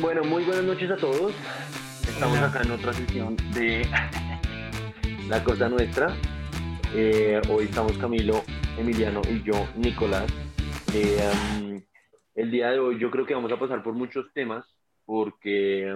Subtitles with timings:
[0.00, 1.34] Bueno, muy buenas noches a todos.
[2.08, 3.84] Estamos acá en otra sesión de
[5.28, 6.14] La Cosa Nuestra.
[6.94, 8.44] Eh, hoy estamos Camilo,
[8.78, 10.32] Emiliano y yo, Nicolás.
[10.94, 11.18] Eh,
[11.60, 11.82] um,
[12.36, 14.64] el día de hoy yo creo que vamos a pasar por muchos temas
[15.04, 15.92] porque,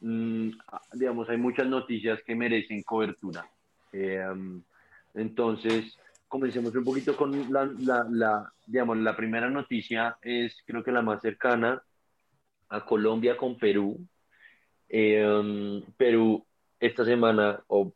[0.00, 0.50] um,
[0.94, 3.48] digamos, hay muchas noticias que merecen cobertura.
[3.92, 4.60] Eh, um,
[5.14, 10.90] entonces, comencemos un poquito con la, la, la, digamos, la primera noticia es creo que
[10.90, 11.80] la más cercana
[12.68, 13.98] a Colombia con Perú.
[14.88, 16.44] Eh, Perú
[16.78, 17.92] esta semana, o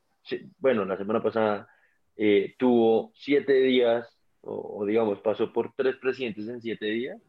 [0.59, 1.69] bueno, la semana pasada,
[2.17, 4.09] eh, tuvo siete días,
[4.43, 7.21] o, digamos, pasó por tres presidentes en siete días.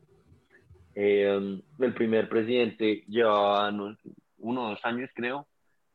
[0.95, 3.69] Eh, el primer presidente llevaba
[4.37, 5.47] uno o dos años, creo,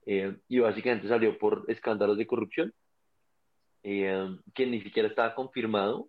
[0.04, 2.72] y básicamente salió por escándalos de corrupción,
[3.82, 6.08] que ni siquiera estaba confirmado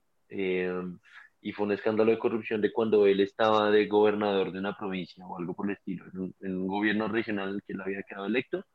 [1.42, 5.26] y fue un escándalo de corrupción de cuando él estaba de gobernador de una provincia
[5.26, 6.06] o algo por el estilo,
[6.42, 8.66] en un, gobierno regional en el que él había quedado electo.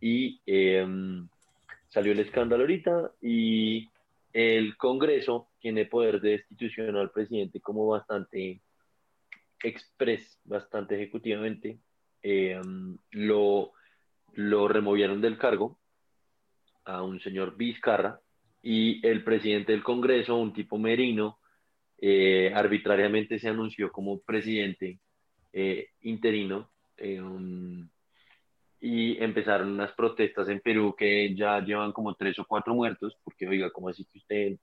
[0.00, 1.28] Y em,
[1.88, 3.88] salió el escándalo ahorita y
[4.32, 8.60] el Congreso tiene poder de destitución al presidente como bastante
[9.62, 11.78] express, bastante ejecutivamente,
[12.22, 13.72] em, lo,
[14.34, 15.78] lo removieron del cargo
[16.84, 18.20] a un señor Vizcarra
[18.62, 21.38] y el presidente del Congreso, un tipo merino,
[22.04, 24.98] eh, arbitrariamente se anunció como presidente
[25.52, 27.22] eh, interino eh,
[28.80, 33.46] y empezaron unas protestas en Perú que ya llevan como tres o cuatro muertos, porque
[33.46, 34.58] oiga, ¿cómo así que usted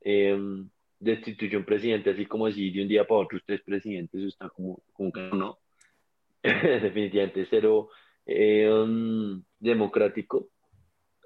[0.00, 0.70] em,
[1.00, 3.86] destituyó un presidente así como así de un día para otro usted es?
[3.86, 5.58] Eso está como, como que no.
[6.44, 7.88] Definitivamente cero
[8.24, 10.50] em, democrático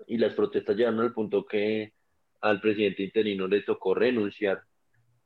[0.06, 1.92] y las protestas llegaron al punto que
[2.40, 4.62] al presidente interino le tocó renunciar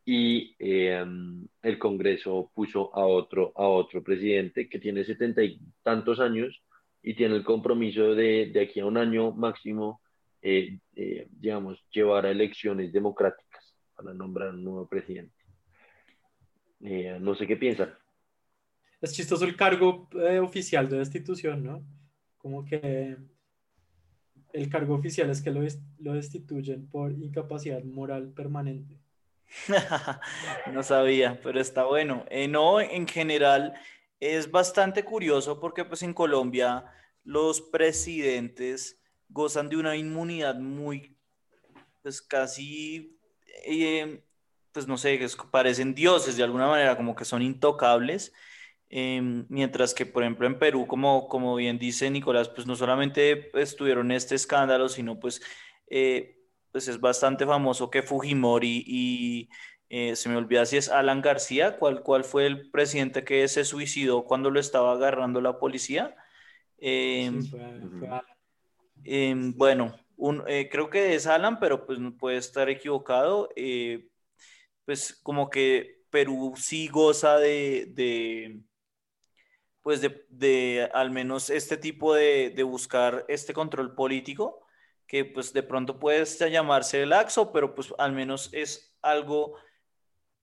[0.04, 6.20] y em, el Congreso puso a otro, a otro presidente que tiene setenta y tantos
[6.20, 6.62] años
[7.02, 10.02] y tiene el compromiso de, de aquí a un año máximo,
[10.42, 15.34] eh, eh, digamos, llevar a elecciones democráticas para nombrar un nuevo presidente.
[16.80, 17.94] Eh, no sé qué piensan.
[19.00, 20.08] Es chistoso el cargo
[20.42, 21.86] oficial de destitución, ¿no?
[22.38, 23.16] Como que
[24.52, 25.60] el cargo oficial es que lo,
[25.98, 29.03] lo destituyen por incapacidad moral permanente.
[30.72, 32.24] no sabía, pero está bueno.
[32.30, 33.74] Eh, no, en general
[34.20, 36.84] es bastante curioso porque pues en Colombia
[37.24, 41.16] los presidentes gozan de una inmunidad muy,
[42.02, 43.18] pues casi,
[43.64, 44.22] eh,
[44.72, 45.18] pues no sé,
[45.50, 48.32] parecen dioses de alguna manera, como que son intocables.
[48.90, 53.50] Em, mientras que, por ejemplo, en Perú, como, como bien dice Nicolás, pues no solamente
[53.60, 55.42] estuvieron este escándalo, sino pues
[55.88, 56.33] eh,
[56.74, 59.48] pues es bastante famoso que Fujimori y
[59.88, 63.64] eh, se me olvida si es Alan García, ¿cuál, cuál fue el presidente que se
[63.64, 66.16] suicidó cuando lo estaba agarrando la policía?
[66.78, 67.38] Em,
[69.04, 69.94] em, bueno,
[70.48, 73.50] eh, creo que es Alan, pero pues puede estar equivocado.
[73.54, 74.08] Eh,
[74.84, 78.62] pues como que Perú sí goza de, de
[79.80, 84.63] pues de, de, al menos este tipo de, de buscar este control político
[85.06, 89.56] que pues de pronto puede llamarse laxo, pero pues al menos es algo,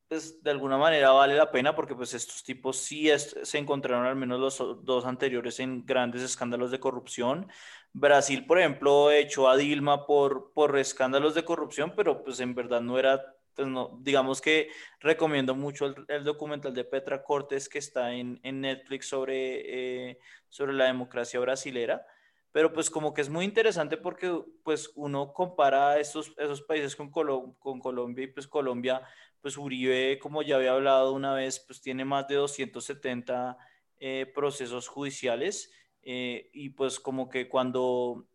[0.07, 4.15] pues de alguna manera vale la pena porque pues estos tipos sí se encontraron al
[4.15, 7.49] menos los dos anteriores en grandes escándalos de corrupción.
[7.93, 12.81] Brasil, por ejemplo, echó a Dilma por, por escándalos de corrupción, pero pues en verdad
[12.81, 13.67] no era, pues
[13.99, 14.69] digamos que
[14.99, 20.19] recomiendo mucho el, documental de Petra Cortes que está en, en Netflix sobre, eh,
[20.49, 22.05] sobre la democracia brasilera
[22.51, 26.31] pero pues como que es muy interesante porque pues uno compara esos
[26.67, 29.01] países con, con Colombia y pues Colombia,
[29.41, 33.57] pues Uribe, como ya había hablado una vez, pues tiene más de 270
[33.99, 38.27] eh, procesos judiciales eh, y pues como que cuando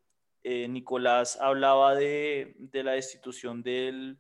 [0.45, 4.19] eh, Nicolás hablaba de, de la destitución del,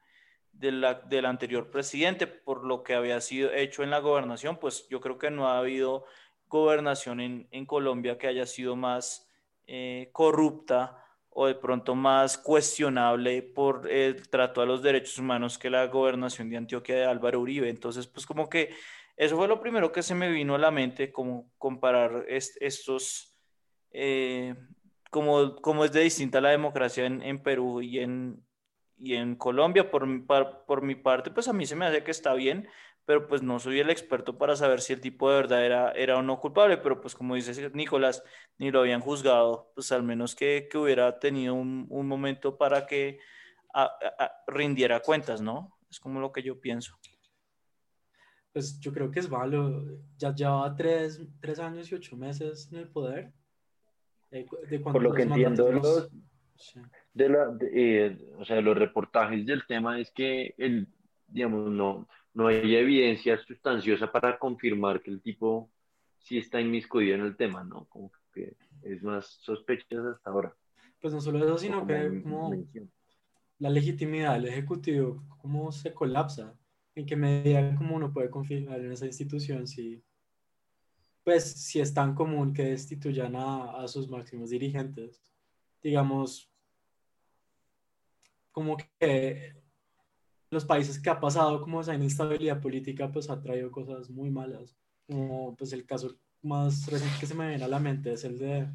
[0.52, 5.18] del anterior presidente por lo que había sido hecho en la gobernación, pues yo creo
[5.18, 6.04] que no ha habido
[6.48, 9.25] gobernación en, en Colombia que haya sido más
[9.66, 15.68] eh, corrupta o de pronto más cuestionable por el trato a los derechos humanos que
[15.68, 17.68] la gobernación de Antioquia de Álvaro Uribe.
[17.68, 18.74] Entonces, pues como que
[19.16, 23.36] eso fue lo primero que se me vino a la mente, como comparar estos,
[23.90, 24.54] eh,
[25.10, 28.45] como, como es de distinta la democracia en, en Perú y en,
[28.98, 29.90] y en Colombia.
[29.90, 32.68] Por mi, por mi parte, pues a mí se me hace que está bien,
[33.04, 36.18] pero pues no soy el experto para saber si el tipo de verdad era, era
[36.18, 38.22] o no culpable, pero pues como dice Nicolás,
[38.58, 42.86] ni lo habían juzgado, pues al menos que, que hubiera tenido un, un, momento para
[42.86, 43.20] que
[44.46, 45.78] rindiera cuentas, ¿no?
[45.88, 46.96] Es como lo que yo pienso.
[48.52, 49.84] pues yo creo que es malo.
[50.18, 53.32] Ya lleva tres, tres años y ocho meses en el poder.
[54.32, 54.46] Eh,
[54.82, 56.10] Por lo que entiendo, los,
[57.16, 60.86] de la, eh, o sea, los reportajes del tema es que el,
[61.26, 65.70] digamos, no, no hay evidencia sustanciosa para confirmar que el tipo
[66.18, 67.86] sí está inmiscuido en el tema, ¿no?
[67.86, 70.54] Como que es más sospechoso hasta ahora.
[71.00, 72.54] Pues no solo eso, sino que como
[73.60, 76.54] la legitimidad del Ejecutivo, cómo se colapsa,
[76.94, 80.02] en qué medida como uno puede confiar en esa institución si,
[81.24, 85.22] pues, si es tan común que destituyan a, a sus máximos dirigentes.
[85.82, 86.52] Digamos,
[88.56, 89.52] como que
[90.50, 94.74] los países que ha pasado como esa inestabilidad política, pues ha traído cosas muy malas.
[95.06, 98.38] Como pues el caso más reciente que se me viene a la mente es el
[98.38, 98.66] de,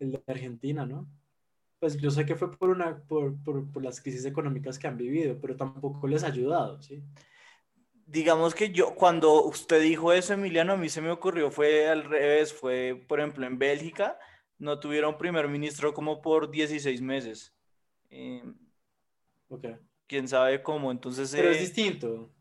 [0.00, 1.08] el de Argentina, ¿no?
[1.78, 4.96] Pues yo sé que fue por, una, por, por, por las crisis económicas que han
[4.96, 7.00] vivido, pero tampoco les ha ayudado, ¿sí?
[8.06, 12.04] digamos que yo, cuando usted dijo eso, Emiliano, a mí se me ocurrió, fue al
[12.04, 14.18] revés, fue, por ejemplo, en Bélgica,
[14.58, 17.54] no tuvieron primer ministro como por 16 meses.
[18.08, 18.42] Eh,
[19.48, 19.66] ok
[20.08, 20.90] quién sabe cómo.
[20.90, 22.32] Entonces, Pero es eh, distinto.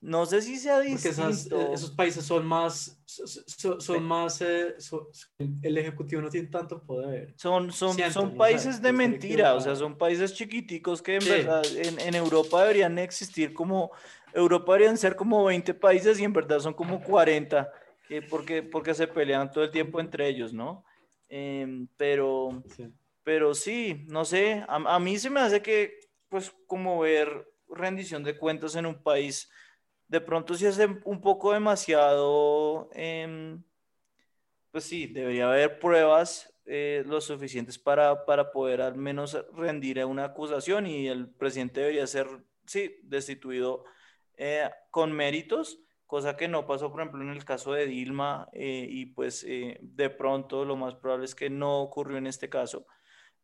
[0.00, 1.22] No sé si sea distinto.
[1.22, 4.74] Porque eh, esos países son más, son, más, eh,
[5.62, 7.32] el ejecutivo no tiene tanto poder.
[7.38, 11.98] Son, son, son países de mentira, o sea, son países chiquiticos que en verdad en,
[12.00, 13.92] en, Europa deberían existir como,
[14.34, 17.72] Europa deberían ser como 20 países y en verdad son como 40,
[18.06, 20.84] que porque, porque se pelean todo el tiempo entre ellos, ¿no?
[21.30, 22.62] Em, pero,
[23.22, 26.03] pero sí, no sé, a, a mí se me hace que
[26.34, 29.48] pues como ver rendición de cuentas en un país,
[30.08, 33.62] de pronto si es un poco demasiado, em,
[34.72, 40.06] pues sí, debería haber pruebas eh, lo suficientes para, para poder al menos rendir a
[40.06, 42.26] una acusación y el presidente debería ser,
[42.66, 43.84] sí, destituido
[44.36, 48.88] eh, con méritos, cosa que no pasó, por ejemplo, en el caso de Dilma eh,
[48.90, 52.88] y pues de pronto lo más probable es que no ocurrió en este caso.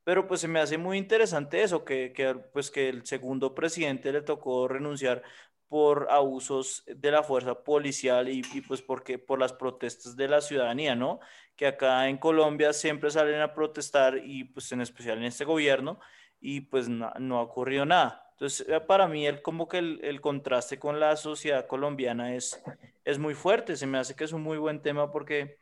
[0.04, 4.12] Pero pues se me hace muy interesante eso, que, que, pues que el segundo presidente
[4.12, 5.22] le tocó renunciar
[5.68, 10.40] por abusos de la fuerza policial y, y, pues porque por las protestas de la
[10.40, 11.20] ciudadanía, ¿no?
[11.54, 16.00] Que acá en Colombia siempre salen a protestar y pues en especial en este gobierno
[16.40, 18.26] y pues no, no ha ocurrido nada.
[18.32, 22.62] Entonces, eh, para mí, el, como que el, el, contraste con la sociedad colombiana es,
[23.04, 23.76] es muy fuerte.
[23.76, 25.58] Se me hace que es un muy buen tema porque,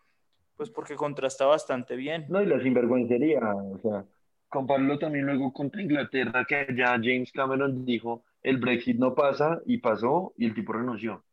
[0.56, 2.26] pues porque contrasta bastante bien.
[2.29, 4.05] No, y la sinvergüencería, o sea,
[4.48, 9.78] compararlo también luego contra Inglaterra, que ya James Cameron dijo, el Brexit no pasa y
[9.78, 11.24] pasó y el tipo renunció.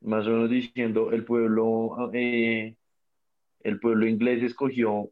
[0.00, 2.76] Más o menos diciendo, el pueblo, eh,
[3.60, 5.10] el pueblo inglés escogió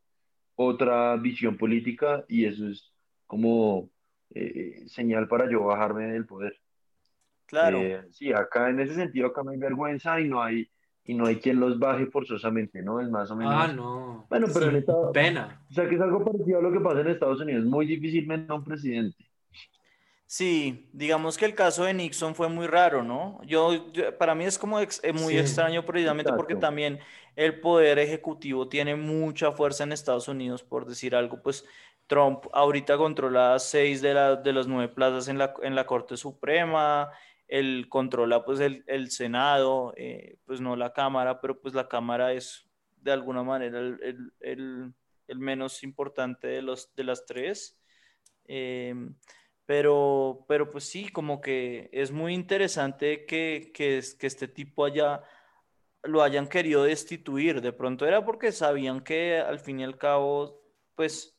[0.54, 2.92] otra visión política y eso es
[3.26, 3.90] como
[4.34, 6.60] eh, señal para yo bajarme del poder.
[7.46, 7.78] Claro.
[7.78, 10.68] Eh, sí, acá en ese sentido, acá no hay vergüenza y no hay,
[11.04, 13.00] y no hay quien los baje forzosamente, ¿no?
[13.00, 13.54] Es más o menos.
[13.54, 14.26] Ah, no.
[14.28, 15.62] Bueno, pero en Estados Pena.
[15.70, 17.64] O sea, que es algo parecido a lo que pasa en Estados Unidos.
[17.64, 19.24] Muy difícilmente un presidente.
[20.26, 23.40] Sí, digamos que el caso de Nixon fue muy raro, ¿no?
[23.44, 23.70] Yo,
[24.18, 26.98] para mí es como eh, muy extraño precisamente porque también
[27.36, 31.64] el poder ejecutivo tiene mucha fuerza en Estados Unidos, por decir algo, pues
[32.06, 36.16] Trump ahorita controla seis de, la, de las nueve plazas en la, en la Corte
[36.16, 37.10] Suprema,
[37.48, 42.32] él controla pues el, el Senado, eh, pues no la Cámara, pero pues la Cámara
[42.32, 44.94] es de alguna manera el, el,
[45.28, 47.78] el menos importante de, los, de las tres.
[48.46, 48.94] Eh,
[49.66, 55.22] pero, pero pues sí, como que es muy interesante que, que, que este tipo haya,
[56.02, 57.60] lo hayan querido destituir.
[57.60, 60.62] De pronto era porque sabían que al fin y al cabo,
[60.94, 61.33] pues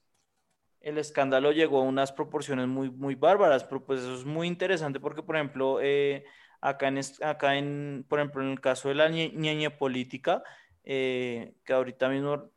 [0.85, 4.99] el escándalo llegó a unas proporciones muy, muy bárbaras, pero pues eso es muy interesante
[4.99, 6.25] porque, por ejemplo, eh,
[6.61, 10.43] acá, en, acá en, por ejemplo, en el caso de la ñeñe política,
[10.83, 12.51] eh, que ahorita mismo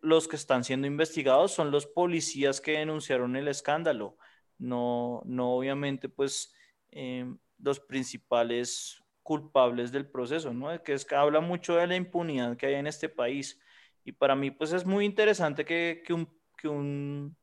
[0.00, 4.16] los que están siendo investigados son los policías que denunciaron el escándalo,
[4.58, 6.52] no, no obviamente pues
[6.90, 10.82] eh, los principales culpables del proceso, ¿no?
[10.82, 13.60] Que es que habla mucho de la impunidad que hay en este país.
[14.04, 17.36] Y para mí pues es muy interesante que, que un, que un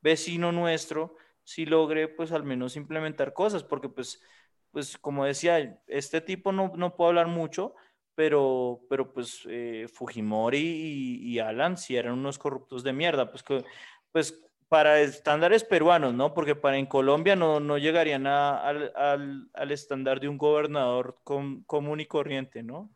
[0.00, 4.22] vecino nuestro si logre pues al menos implementar cosas, porque pues,
[4.70, 7.74] pues como decía, este tipo no, no puedo hablar mucho,
[8.14, 13.64] pero, pero pues eh, Fujimori y, Alan si eran unos corruptos de mierda, pues, que,
[14.12, 16.32] pues para estándares peruanos, ¿no?
[16.32, 21.64] Porque para en Colombia no, no llegarían al, al, al, estándar de un gobernador com,
[21.64, 22.88] común y corriente, ¿no?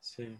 [0.00, 0.36] Sí.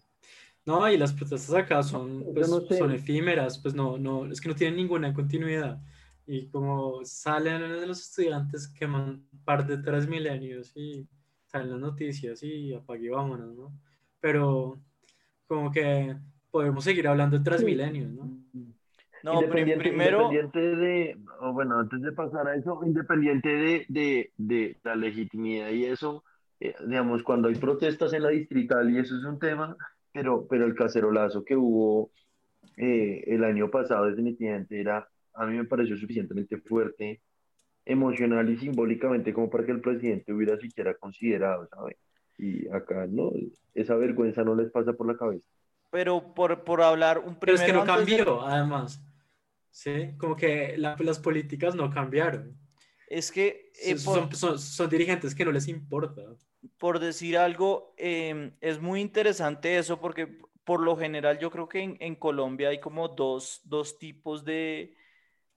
[0.68, 4.54] No, y las protestas acá son, pues, son efímeras, pues no, no, es que no
[4.54, 5.80] tienen ninguna continuidad.
[6.26, 11.08] Y como salen de los estudiantes queman par de tres milenios y,
[11.46, 13.72] salen las noticias y apague vámonos, ¿no?
[14.20, 14.78] Pero
[15.46, 16.14] como que
[16.50, 18.30] podemos seguir hablando de Transmilenio, ¿no?
[19.22, 20.30] No, independiente, primero...
[20.30, 25.70] independiente de, o bueno, antes de pasar a eso, independiente de, de, de la legitimidad
[25.70, 26.24] y eso,
[26.60, 29.74] eh, digamos, cuando hay protestas en la distrital y eso es un tema,
[30.18, 32.10] pero, pero el cacerolazo que hubo
[32.76, 37.20] eh, el año pasado definitivamente era, a mí me pareció suficientemente fuerte,
[37.84, 41.96] emocional y simbólicamente como para que el presidente hubiera siquiera considerado, ¿sabes?
[42.36, 43.32] Y acá no,
[43.74, 45.44] esa vergüenza no les pasa por la cabeza.
[45.90, 49.02] Pero por, por hablar un Pero es que no antes de- cambió, además.
[49.70, 52.56] Sí, como que la- las políticas no cambiaron.
[53.08, 56.22] Es que eh, son, por- son- son dirigentes que no les importa.
[56.76, 60.28] Por decir algo, eh, es muy interesante eso porque
[60.64, 64.94] por lo general yo creo que en, Colombia hay como dos, dos tipos de,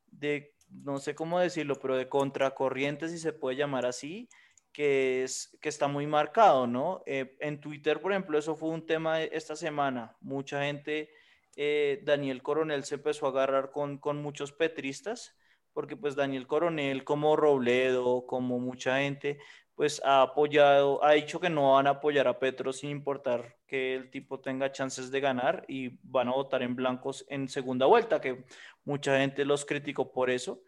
[0.07, 4.29] de, no sé cómo decirlo, pero de contracorriente, si se puede llamar así,
[4.71, 7.03] que, es, que está muy marcado, ¿no?
[7.05, 10.15] Eh, en Twitter, por ejemplo, eso fue un tema esta semana.
[10.21, 11.09] Mucha gente,
[11.57, 15.35] eh, Daniel Coronel se empezó a agarrar con, con muchos petristas,
[15.73, 19.39] porque pues Daniel Coronel, como Robledo, como mucha gente,
[19.81, 23.95] pues ha apoyado, ha dicho que no van a apoyar a Petro sin importar que
[23.95, 28.21] el tipo tenga chances de ganar y van a votar en blancos en segunda vuelta,
[28.21, 28.45] que
[28.85, 30.61] mucha gente los criticó por eso.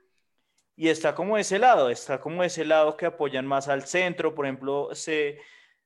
[0.76, 4.48] Y está como ese lado, está como ese lado que apoyan más al centro, por
[4.48, 5.38] ejemplo, se,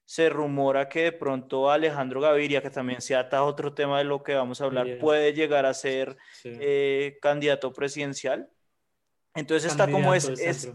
[0.05, 4.05] se rumora que de pronto Alejandro Gaviria, que también se ata a otro tema de
[4.05, 4.99] lo que vamos a hablar, Bien.
[4.99, 6.53] puede llegar a ser Sí.
[6.61, 8.49] eh, candidato presidencial.
[9.35, 10.71] Entonces está como es, es.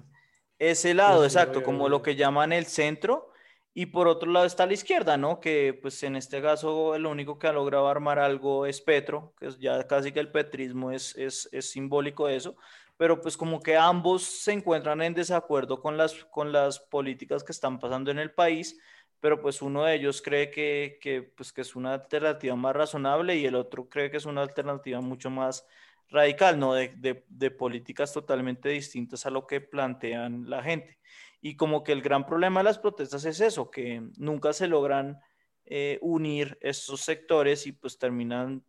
[0.70, 3.32] Ese lado, Sí, exacto, como lo que llaman el centro,
[3.74, 5.40] y por otro lado está la izquierda, ¿no?
[5.40, 9.50] Que pues en este caso el único que ha logrado armar algo es Petro, que
[9.58, 12.56] ya casi que el petrismo es, es, es simbólico de eso,
[12.96, 17.52] pero pues como que ambos se encuentran en desacuerdo con las, con las políticas que
[17.52, 18.78] están pasando en el país,
[19.20, 23.36] pero pues uno de ellos cree que, que, pues, que es una alternativa más razonable
[23.36, 25.66] y el otro cree que es una alternativa mucho más
[26.12, 26.74] radical, ¿no?
[26.74, 30.98] De, de, de políticas totalmente distintas a lo que plantean la gente.
[31.40, 35.18] Y como que el gran problema de las protestas es eso, que nunca se logran
[35.64, 38.62] eh, unir estos sectores y pues terminan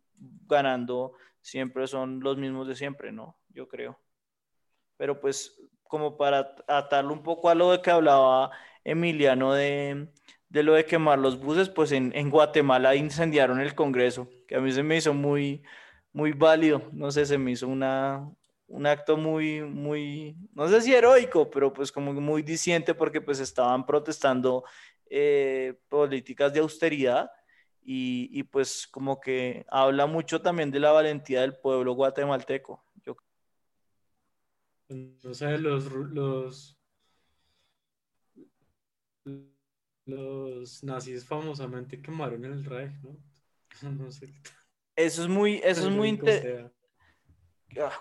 [0.46, 3.38] ganando, siempre son los mismos de siempre, ¿no?
[3.50, 4.00] Yo creo.
[4.96, 8.50] Pero pues como para atarlo un poco a lo de que hablaba
[8.82, 10.08] Emiliano de,
[10.48, 14.60] de lo de quemar los buses, pues en, en Guatemala incendiaron el Congreso, que a
[14.60, 15.62] mí se me hizo muy,
[16.14, 18.30] muy válido, no sé, se me hizo una,
[18.68, 23.40] un acto muy, muy, no sé si heroico, pero pues como muy diciente porque pues
[23.40, 24.64] estaban protestando
[25.10, 27.28] eh, políticas de austeridad
[27.82, 32.82] y, y, pues como que habla mucho también de la valentía del pueblo guatemalteco.
[33.04, 33.16] Yo...
[34.88, 36.78] No sé, los, los,
[40.06, 43.18] los nazis famosamente quemaron el Reich, ¿no?
[43.98, 44.32] No sé.
[44.96, 46.72] Eso es muy, eso es muy interesante.
[47.80, 47.92] Ah,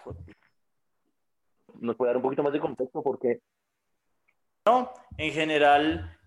[1.80, 3.02] ¿Nos puede dar un poquito más de contexto?
[3.02, 3.42] Porque...
[4.66, 6.18] No, en general,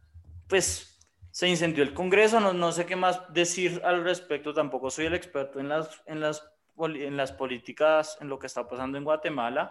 [0.48, 0.98] pues
[1.30, 5.14] se incendió el Congreso, no, no, sé qué más decir al respecto, tampoco soy el
[5.14, 6.46] experto en las, en, las,
[6.78, 9.70] en las políticas, en lo que está pasando en Guatemala,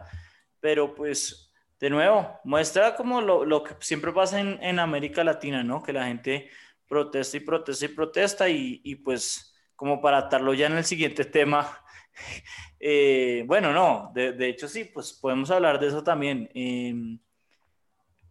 [0.59, 5.63] pero pues de nuevo, muestra como lo, lo que siempre pasa en, en, América Latina,
[5.63, 5.83] ¿no?
[5.83, 6.49] Que la gente
[6.87, 11.25] protesta y protesta y protesta y, y pues como para atarlo ya en el siguiente
[11.25, 11.67] tema,
[12.79, 16.49] eh, bueno, no, de, de, hecho sí, pues podemos hablar de eso también.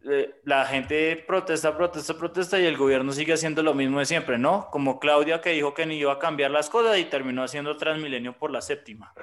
[0.07, 4.37] Eh, la gente protesta, protesta, protesta y el gobierno sigue haciendo lo mismo de siempre,
[4.37, 4.67] ¿no?
[4.71, 8.37] Como Claudia que dijo que ni iba a cambiar las cosas y terminó haciendo Transmilenio
[8.37, 9.13] por la séptima.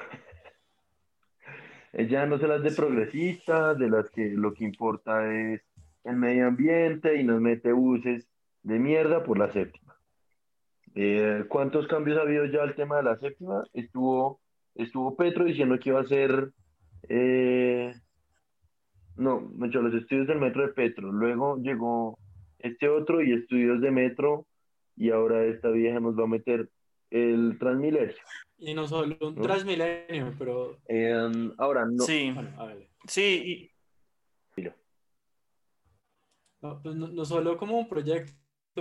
[1.93, 5.63] Ella no se las de progresistas, de las que lo que importa es
[6.03, 8.27] el medio ambiente y nos mete buses
[8.63, 9.82] de mierda por la séptima.
[10.95, 13.65] Eh, ¿Cuántos cambios ha habido ya al tema de la séptima?
[13.73, 14.41] Estuvo,
[14.75, 16.51] estuvo Petro diciendo que iba a ser...
[17.09, 17.93] Eh,
[19.17, 21.13] no, mucho los estudios del metro de Petro.
[21.13, 22.19] Luego llegó
[22.59, 24.47] este otro y estudios de metro
[24.97, 26.69] y ahora esta vieja nos va a meter
[27.11, 28.15] el Transmilenio.
[28.59, 29.43] Y no solo un ¿no?
[29.43, 30.79] Transmilenio, pero...
[30.89, 32.05] Eh, ahora no.
[32.05, 32.51] Sí, bueno,
[33.07, 33.71] sí.
[34.57, 34.63] Y...
[36.63, 38.33] No, pues no, no, solo como un proyecto,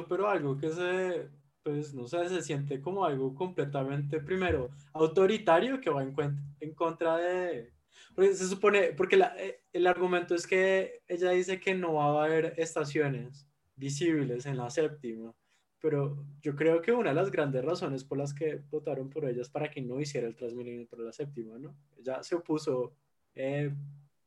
[0.08, 1.32] pero algo que se,
[1.64, 6.16] pues no sé, se siente como algo completamente, primero, autoritario que va en,
[6.60, 7.72] en contra de,
[8.16, 12.22] porque se supone, porque la, eh, el argumento es que ella dice que no va
[12.22, 15.34] a haber estaciones visibles en la séptima,
[15.80, 19.50] pero yo creo que una de las grandes razones por las que votaron por ellas
[19.50, 21.76] para que no hiciera el Transmilenio por la séptima, ¿no?
[21.98, 22.94] Ella se opuso
[23.34, 23.72] eh,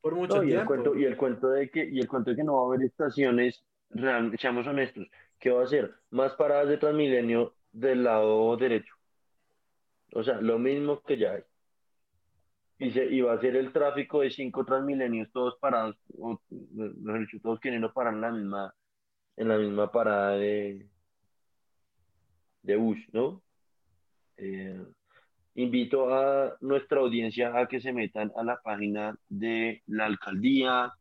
[0.01, 0.61] por mucho no, y tiempo.
[0.61, 2.65] El cuento, y, el cuento de que, y el cuento de que no va a
[2.65, 5.07] haber estaciones, realmente, seamos honestos,
[5.39, 5.93] ¿qué va a hacer?
[6.11, 8.93] Más paradas de Transmilenio del lado derecho.
[10.13, 11.43] O sea, lo mismo que ya hay.
[12.77, 17.37] Y, y va a ser el tráfico de cinco Transmilenios todos parados, o, mejor dicho,
[17.41, 18.75] todos queriendo parar en la misma,
[19.37, 20.89] en la misma parada de,
[22.63, 23.41] de bus, ¿no?
[24.37, 24.83] Eh,
[25.55, 30.93] invito a nuestra audiencia a que se metan a la página de la alcaldía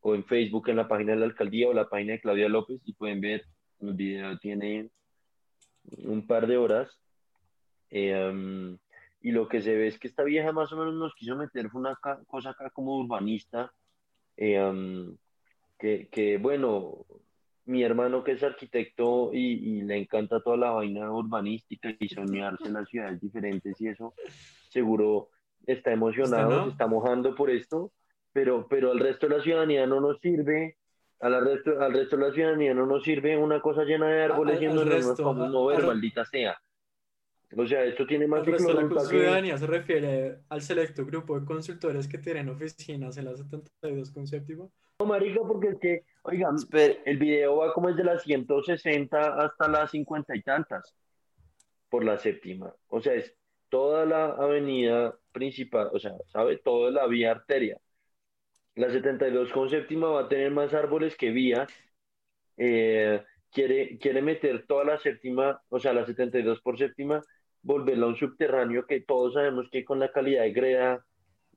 [0.00, 2.80] o en Facebook en la página de la alcaldía o la página de Claudia López
[2.84, 3.44] y pueden ver,
[3.82, 4.90] el video tiene
[6.04, 6.90] un par de horas.
[7.90, 8.78] Eh, um,
[9.20, 11.70] y lo que se ve es que esta vieja más o menos nos quiso meter
[11.70, 13.72] fue una cosa acá como urbanista,
[14.36, 15.16] eh, um,
[15.78, 17.06] que, que, bueno,
[17.66, 22.66] mi hermano que es arquitecto y, y, le encanta toda la vaina urbanística y soñarse
[22.66, 24.14] en las ciudades diferentes y eso,
[24.68, 25.28] seguro
[25.66, 27.92] está emocionado, se está mojando por esto,
[28.32, 30.76] pero, pero al resto de la ciudadanía no nos sirve,
[31.22, 34.60] al resto, al resto de la ciudadanía no nos sirve una cosa llena de árboles
[34.60, 36.56] y no nos podemos mover, maldita sea.
[37.56, 42.08] O sea, esto tiene más de la ciudadanía se refiere al selecto grupo de consultores
[42.08, 44.72] que tienen oficinas en la 72 con séptimo.
[44.98, 46.56] No, marica, porque es que, oigan,
[47.04, 50.94] el video va como es de las 160 hasta las 50 y tantas
[51.88, 52.74] por la séptima.
[52.88, 53.36] O sea, es
[53.68, 56.56] toda la avenida principal, o sea, ¿sabe?
[56.56, 57.78] Toda la vía arteria.
[58.74, 61.68] La 72 con séptima va a tener más árboles que vías.
[62.56, 67.20] Eh, quiere, quiere meter toda la séptima, o sea, la 72 por séptima,
[67.62, 71.04] volverla a un subterráneo que todos sabemos que con la calidad de greda,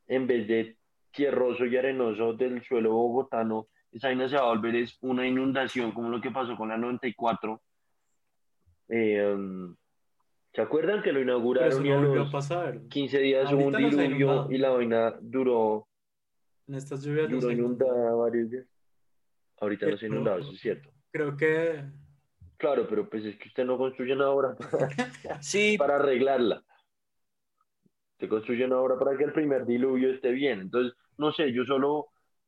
[0.07, 0.77] en vez de
[1.11, 5.91] tierroso y arenoso del suelo bogotano, esa vaina se va a volver es una inundación,
[5.93, 7.61] como lo que pasó con la 94.
[8.89, 9.73] Eh, um,
[10.53, 12.29] ¿Se acuerdan que lo inauguraron y a los
[12.89, 15.87] 15 días hubo un diluvio y la vaina duró
[16.67, 18.65] en estas lluvias no varios días.
[19.59, 20.89] Ahorita no se inundado, eso es cierto.
[21.11, 21.83] Creo que.
[22.57, 24.89] Claro, pero pues es que usted no construye una obra para,
[25.41, 25.77] sí.
[25.77, 26.63] para arreglarla.
[28.19, 30.61] Se construye una obra para que el primer diluvio esté bien.
[30.61, 32.07] Entonces, no sé, yo solo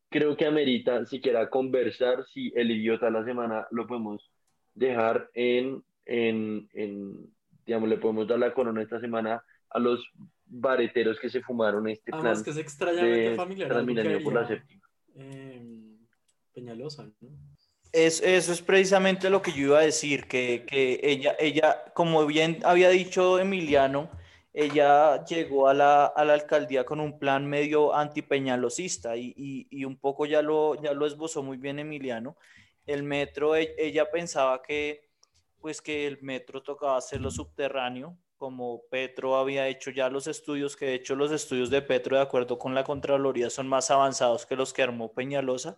[0.10, 4.32] creo que amerita siquiera conversar si el idiota de la semana lo podemos
[4.74, 7.30] dejar en, en, en,
[7.66, 10.10] digamos, le podemos dar la corona esta semana a los
[10.50, 12.44] bareteros que se fumaron este Además, plan.
[12.44, 13.70] que es extrañamente familiar.
[13.70, 14.82] Transmilenio por la séptima.
[15.16, 15.98] Eh,
[16.54, 17.30] Peñalosa, ¿no?
[17.92, 22.26] Es, eso es precisamente lo que yo iba a decir, que, que, ella, ella, como
[22.26, 24.10] bien había dicho Emiliano,
[24.54, 29.86] ella llegó a la, a la alcaldía con un plan medio antipeñalosista y, y, y,
[29.86, 32.38] un poco ya lo, ya lo esbozó muy bien Emiliano.
[32.86, 35.10] El metro, e, ella pensaba que,
[35.60, 40.86] pues que el metro tocaba hacerlo subterráneo, como Petro había hecho ya los estudios, que
[40.86, 44.56] de hecho los estudios de Petro, de acuerdo con la Contraloría, son más avanzados que
[44.56, 45.78] los que armó Peñalosa.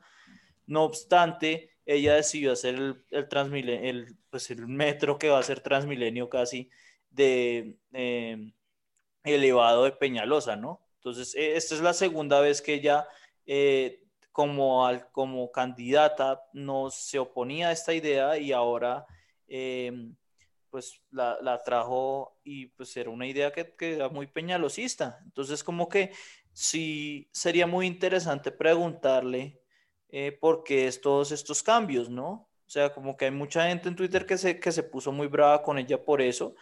[0.67, 5.61] No obstante, ella decidió hacer el, el, el, pues el metro que va a ser
[5.61, 6.69] Transmilenio casi
[7.09, 8.51] de eh,
[9.23, 10.81] elevado de Peñalosa, ¿no?
[10.95, 13.07] Entonces, e, esta es la segunda vez que ella,
[13.45, 19.05] eh, como, al, como candidata, no se oponía a esta idea y ahora...
[19.47, 19.91] Eh,
[20.69, 25.19] pues la, la, trajo y pues era una idea que, que, era muy peñalosista.
[25.25, 26.11] Entonces como que
[26.53, 29.61] sí sería muy interesante preguntarle
[30.09, 32.49] eh, por qué es todos estos cambios, ¿no?
[32.65, 35.27] O sea, como que hay mucha gente en Twitter que se, que se puso muy
[35.27, 36.55] brava con ella por eso.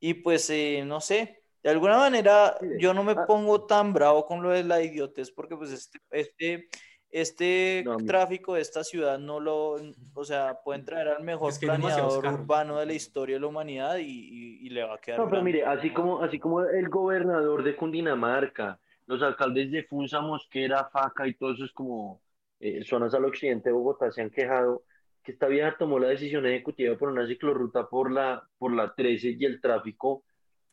[0.00, 3.24] Y pues, eh, no sé, de alguna manera yo no me ah.
[3.26, 6.68] pongo tan bravo con lo de la idiotez porque pues este, este
[7.12, 9.76] este tráfico de esta ciudad no lo,
[10.14, 14.58] o sea, pueden traer al mejor planeador urbano de la historia de la humanidad y,
[14.62, 15.20] y, le va a quedar.
[15.20, 20.22] No, pero mire, así como, así como el gobernador de Cundinamarca, los alcaldes de Funza,
[20.22, 22.22] Mosquera, Faca y todos esos como
[22.58, 24.84] eh, zonas al occidente de Bogotá se han quejado
[25.22, 29.36] que esta vieja tomó la decisión ejecutiva por una ciclorruta por la, por la 13
[29.38, 30.24] y el tráfico,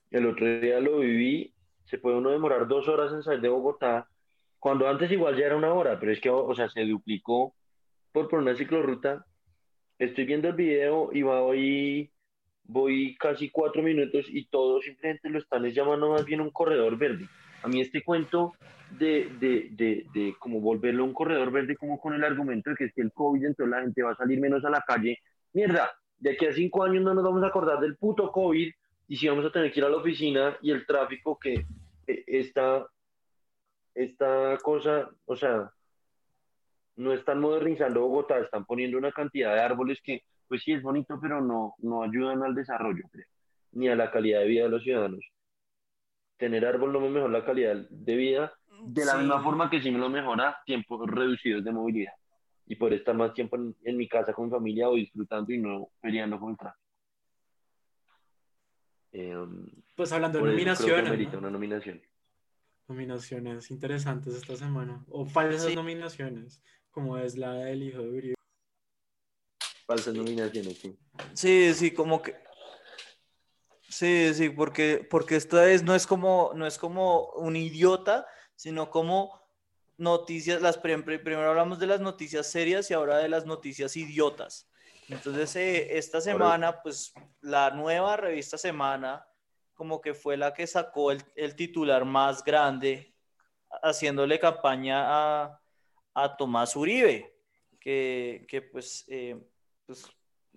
[0.10, 4.08] el otro día lo viví, se puede uno demorar dos horas en salir de Bogotá
[4.60, 7.56] cuando antes igual ya era una hora, pero es que, o sea, se duplicó
[8.12, 9.26] por, por una ciclorruta.
[9.98, 12.12] Estoy viendo el video y voy,
[12.63, 17.28] voy casi cuatro minutos y todos simplemente lo están llamando más bien un corredor verde.
[17.63, 18.54] A mí este cuento
[18.91, 22.86] de, de, de, de como volverlo un corredor verde como con el argumento de que
[22.86, 25.19] es que el COVID entonces la gente va a salir menos a la calle.
[25.54, 28.72] Mierda, de aquí a cinco años no nos vamos a acordar del puto COVID
[29.08, 31.65] y si vamos a tener que ir a la oficina y el tráfico que
[32.08, 32.86] eh, está
[34.00, 35.70] esta cosa, o sea,
[36.96, 41.20] no están modernizando Bogotá, están poniendo una cantidad de árboles que, pues sí es bonito,
[41.22, 43.04] pero no, no ayudan al desarrollo,
[43.74, 45.20] ni a la calidad de vida de los ciudadanos.
[46.38, 48.54] Tener árbol no me mejora la calidad de vida,
[48.86, 52.14] de la misma forma que sí me lo mejora tiempos reducidos de movilidad.
[52.68, 55.90] y por estar más tiempo en, mi casa con mi familia o disfrutando y no
[56.00, 56.86] peleando con el tráfico.
[59.96, 61.34] Pues hablando de nominaciones.
[61.34, 62.00] una nominación.
[62.89, 65.06] Nominaciones interesantes esta semana.
[65.10, 68.36] O falsas nominaciones, como es la del hijo de Uribe.
[69.86, 70.97] Falsas nominaciones, sí.
[71.34, 72.36] Sí, sí, como que.
[73.88, 78.25] Sí, sí, porque, porque esta vez no es como, no es como un idiota,
[78.56, 79.39] sino como
[79.97, 84.67] noticias, las primero hablamos de las noticias serias y ahora de las noticias idiotas.
[85.10, 89.28] Entonces, eh, esta semana, pues la nueva revista Semana,
[89.80, 93.15] como que fue la que sacó el, el titular más grande,
[93.82, 95.62] haciéndole campaña a,
[96.13, 97.34] a Tomás Uribe,
[97.80, 99.42] que, que pues, eh,
[99.86, 100.06] pues,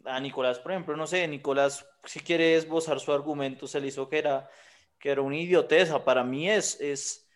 [0.04, 4.08] a Nicolás, por ejemplo, no sé, Nicolás, si quiere esbozar su argumento, se le hizo
[4.08, 4.50] que era,
[4.98, 6.04] que era una idioteza.
[6.04, 7.30] Para mí es, es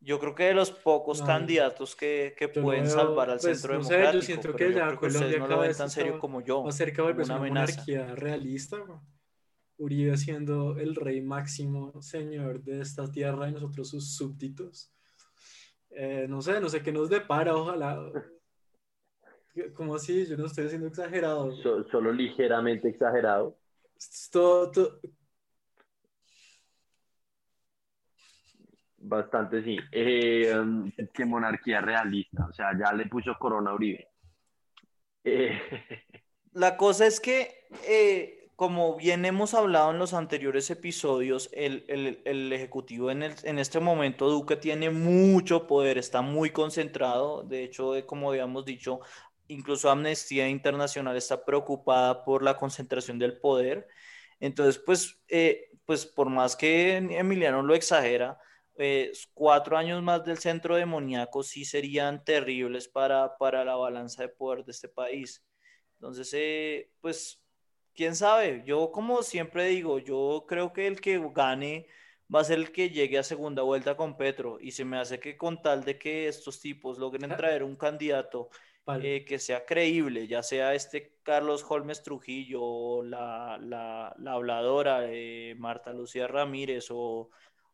[0.00, 3.86] yo creo que de los pocos candidatos que, que pueden salvar al pues, centro no
[3.86, 4.14] democrático.
[4.14, 6.66] yo siento que ya Colombia no lo ven tan serio como yo.
[6.66, 8.78] Acerca de una monarquía realista.
[9.80, 14.92] Uribe siendo el rey máximo señor de esta tierra y nosotros sus súbditos.
[15.90, 17.98] Eh, no sé, no sé qué nos depara, ojalá.
[19.74, 20.26] ¿Cómo así?
[20.26, 21.50] Yo no estoy haciendo exagerado.
[21.90, 23.58] solo ligeramente exagerado.
[24.30, 25.00] Todo,
[29.02, 29.78] Bastante, sí.
[29.92, 32.46] Eh, um, qué monarquía realista.
[32.46, 34.08] O sea, ya le puso corona a Uribe.
[35.24, 35.58] Eh,
[36.52, 42.20] La cosa es que, eh, como bien hemos hablado en los anteriores episodios, el, el,
[42.26, 47.42] el Ejecutivo en, el, en, este momento, Duque, tiene mucho poder, está muy concentrado.
[47.42, 49.00] De hecho, como habíamos dicho,
[49.48, 53.88] incluso Amnistía Internacional está preocupada por la concentración del poder.
[54.40, 55.22] Entonces, pues,
[55.86, 58.38] pues por más que Emiliano lo exagera,
[58.74, 64.28] pues, cuatro años más del centro demoníaco sí serían terribles para, para la balanza de
[64.28, 65.42] poder de este país.
[65.94, 67.39] Entonces, eh, pues,
[68.00, 71.86] quién sabe, yo como siempre digo, yo creo que el que gane
[72.34, 75.20] va a ser el que llegue a segunda vuelta con Petro y se me hace
[75.20, 78.48] que con tal de que estos tipos logren traer un candidato
[79.02, 85.00] eh, que sea creíble, ya sea este Carlos Holmes Trujillo o la, la, la habladora
[85.04, 87.30] eh, Marta Lucía Ramírez o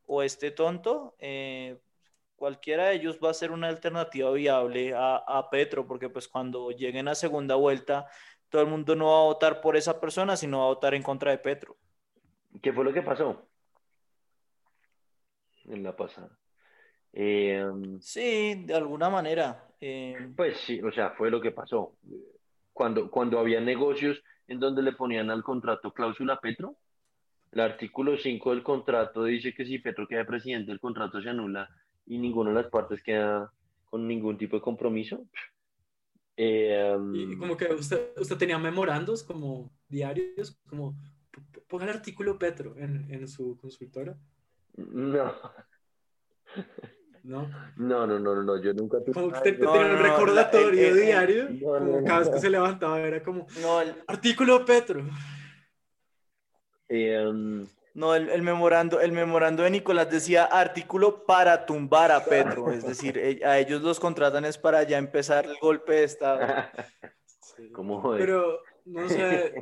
[0.07, 1.79] o este tonto, eh,
[2.37, 7.09] cualquiera de ellos va a ser una alternativa viable a, Petro, porque pues cuando lleguen
[7.09, 8.07] a segunda vuelta,
[8.49, 11.03] todo el mundo no va a votar por esa persona, sino va a votar en
[11.03, 11.77] contra de Petro.
[12.63, 13.47] ¿Qué fue lo que pasó
[15.65, 16.31] en la pasada?
[17.13, 17.65] Eh,
[18.01, 19.67] sí, de alguna manera.
[19.81, 21.97] Eh, pues sí, o sea, fue lo que pasó.
[22.73, 26.77] Cuando, cuando había negocios en donde le ponían al contrato cláusula Petro,
[27.53, 31.69] el artículo 5 del contrato dice que si Petro queda presidente, el contrato se anula
[32.07, 33.51] y ninguna de las partes queda
[33.87, 35.25] con ningún tipo de compromiso.
[36.37, 40.95] Eh, y como que usted, usted tenía memorandos como diarios, como
[41.67, 44.19] ponga el artículo Petro en, en su consultora.
[44.77, 45.33] No.
[47.23, 47.51] ¿No?
[47.77, 49.15] No, no, no, no, yo nunca tuve.
[49.15, 53.81] Como usted tenía un recordatorio diario, como cada vez que se levantaba era como, no,
[53.81, 53.97] el...
[54.07, 55.05] artículo Petro.
[56.89, 62.87] Em, no, el, memorando, el memorando de Nicolás decía artículo para tumbar a Petro, es
[62.87, 66.41] decir, e, a ellos los contratan es para ya empezar el golpe de Estado.
[68.19, 69.55] Pero, no sé,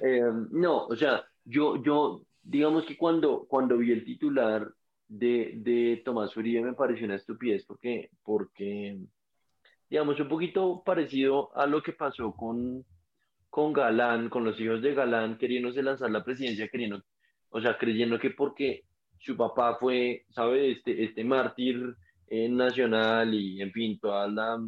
[0.00, 4.72] em, no, o sea, yo, yo, digamos que cuando, cuando vi el titular
[5.08, 8.96] de, de Tomás Uribe me pareció una estupidez porque, porque,
[9.90, 12.84] digamos, un poquito parecido a lo que pasó con,
[13.50, 17.02] con Galán, con los hijos de Galán, queriéndose lanzar la presidencia, queriendo,
[17.52, 18.84] o sea, creyendo que porque
[19.18, 20.72] su papá fue, ¿sabe?
[20.72, 21.94] Este, este mártir
[22.28, 24.58] eh, nacional y, en fin, toda la,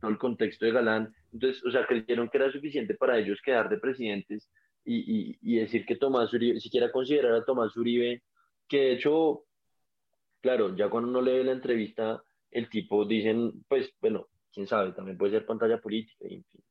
[0.00, 1.14] todo el contexto de Galán.
[1.32, 4.48] Entonces, o sea, creyeron que era suficiente para ellos quedar de presidentes
[4.84, 8.22] y, y, decir que Tomás Uribe, siquiera considerar a Tomás Uribe,
[8.68, 9.44] que de hecho,
[10.40, 15.18] claro, ya cuando uno lee la entrevista, el tipo dicen, pues, bueno, quién sabe, también
[15.18, 16.62] puede ser pantalla política y en fin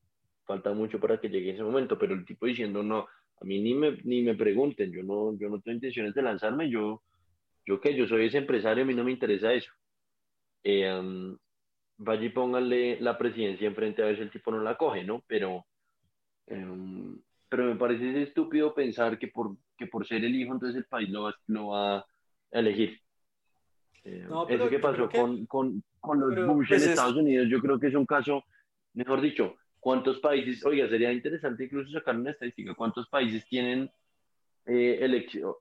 [0.50, 3.06] falta mucho para que llegue ese momento, pero el tipo diciendo, no,
[3.42, 6.70] a mí ni me, ni me pregunten, yo no, yo no tengo intenciones de lanzarme,
[6.70, 7.04] yo,
[7.66, 9.72] yo qué, yo soy ese empresario, a mí no me interesa eso.
[10.64, 11.36] Eh,
[12.00, 15.24] vaya y pónganle la presidencia enfrente a ver si el tipo no la coge, ¿no?
[15.28, 15.66] Pero,
[16.48, 20.86] em, pero me parece estúpido pensar que por, que por ser el hijo, entonces el
[20.86, 22.06] país lo va, lo va a
[22.52, 23.00] elegir.
[24.06, 27.78] Eh, eso que pasó con, con, con, los Bush en pues Estados Unidos, yo creo
[27.78, 28.44] que es un caso,
[28.94, 33.90] mejor dicho, ¿Cuántos países, oiga, sería interesante incluso sacar una estadística, cuántos países tienen
[34.66, 35.54] eh, elección,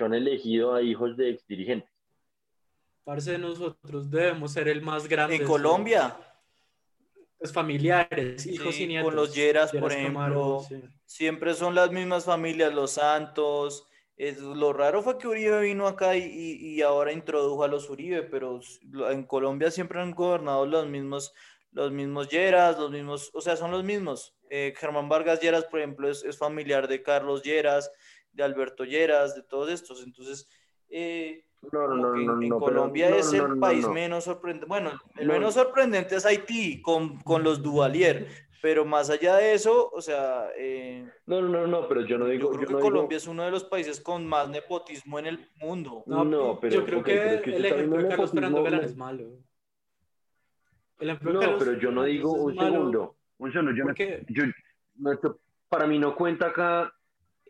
[0.00, 1.88] han elegido a hijos de ex dirigentes?
[3.04, 5.36] Parece nosotros debemos ser el más grande.
[5.36, 6.16] En Colombia.
[7.38, 9.06] Pues familiares, hijos Sí, y nietos.
[9.06, 10.82] con los Lleras, por ejemplo, Camargo, sí.
[11.06, 13.86] siempre son las mismas familias, los Santos.
[14.16, 17.88] Es, lo raro fue que Uribe vino acá y, y- y ahora introdujo a los
[17.88, 18.60] Uribe, pero
[19.10, 21.32] en Colombia siempre han gobernado los mismos,
[21.72, 24.34] los mismos Lleras, los mismos, o sea, son los mismos.
[24.48, 27.90] Eh, Germán Vargas Lleras, por ejemplo, es, es familiar de Carlos Lleras,
[28.32, 30.02] de Alberto Lleras, de todos estos.
[30.04, 30.48] Entonces,
[30.88, 33.82] eh, No, no, no, en, no, en no, pero- Colombia no, es no, el país
[33.86, 33.92] no.
[33.92, 34.66] menos sorprendente.
[34.66, 35.34] Bueno, el No.
[35.34, 38.26] menos sorprendente es Haití con, con los Duvalier,
[38.62, 42.26] pero más allá de eso, o sea, eh, No, no, no, no, pero yo no
[42.26, 42.48] yo digo.
[42.50, 45.26] creo yo que no digo- Colombia es uno de los países con más nepotismo en
[45.26, 46.02] el mundo.
[46.06, 48.30] No, No, pero- yo creo ok, que pero es que el está ejemplo de Carlos
[48.32, 49.24] Fernando Galán es malo.
[51.00, 53.16] El de No, pero yo no digo es un malo segundo.
[53.38, 53.72] Un segundo.
[53.74, 54.44] Yo Porque yo,
[55.12, 56.92] esto- para mí no cuenta acá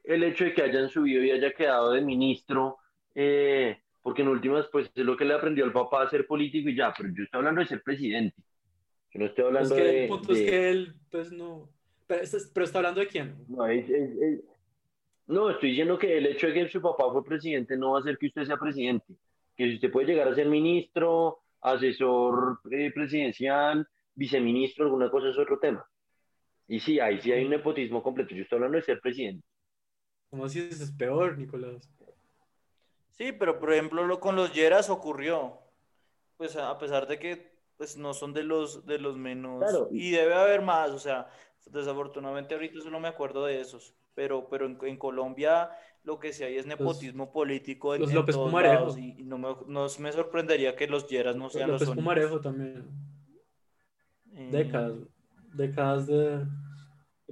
[0.04, 2.78] el hecho de que hayan subido y haya quedado de ministro,
[3.14, 6.68] eh, porque en últimas, pues es lo que le aprendió al papá a ser político
[6.68, 8.36] y ya, pero yo estoy hablando de ser presidente.
[9.12, 10.02] Yo no estoy es hablando que de.
[10.04, 11.68] el punto es de- que él, pues no.
[12.06, 13.36] Pero, está- pero está hablando de quién.
[13.48, 14.40] No, es- es- es-
[15.26, 18.00] no, estoy diciendo que el hecho de que su papá fue presidente no va a
[18.00, 19.14] hacer que usted sea presidente.
[19.56, 25.38] Que si usted puede llegar a ser ministro, asesor eh, presidencial, viceministro, alguna cosa es
[25.38, 25.84] otro tema.
[26.68, 28.34] Y sí, ahí sí hay un nepotismo completo.
[28.34, 29.44] Yo estoy hablando de ser presidente.
[30.30, 31.88] Como si eso es peor, Nicolás.
[33.10, 35.58] Sí, pero por ejemplo lo con los Lleras ocurrió.
[36.36, 39.88] Pues a a pesar de que pues no son de los de los menos Claro.
[39.90, 41.28] y debe haber más, o sea,
[41.66, 45.70] desafortunadamente ahorita solo me acuerdo de esos, pero pero en, en Colombia
[46.02, 48.74] lo que sí hay es nepotismo político en, los en López todos Pumarejo.
[48.74, 51.88] lados y, y no me, no me sorprendería que los Lleras no sean los López
[51.88, 52.02] únicos.
[52.04, 52.84] Pumarejo también.
[54.32, 54.94] Eh, Décadas.
[55.54, 56.46] Décadas de.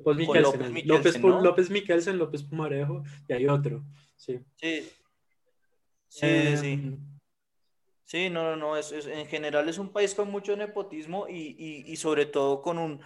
[0.04, 1.40] Pues Mikkelsen, López el- Mikkelsen, López, ¿no?
[1.42, 3.83] López Mikkelsen, López Pumarejo y hay otro.
[4.16, 4.38] Sí.
[4.57, 4.88] Sí.
[6.09, 6.98] Sí, Eh, sí.
[8.04, 11.54] Sí, no, no, no, es, es- en general es un país con mucho nepotismo y,
[11.59, 13.00] y- y sobre todo con un,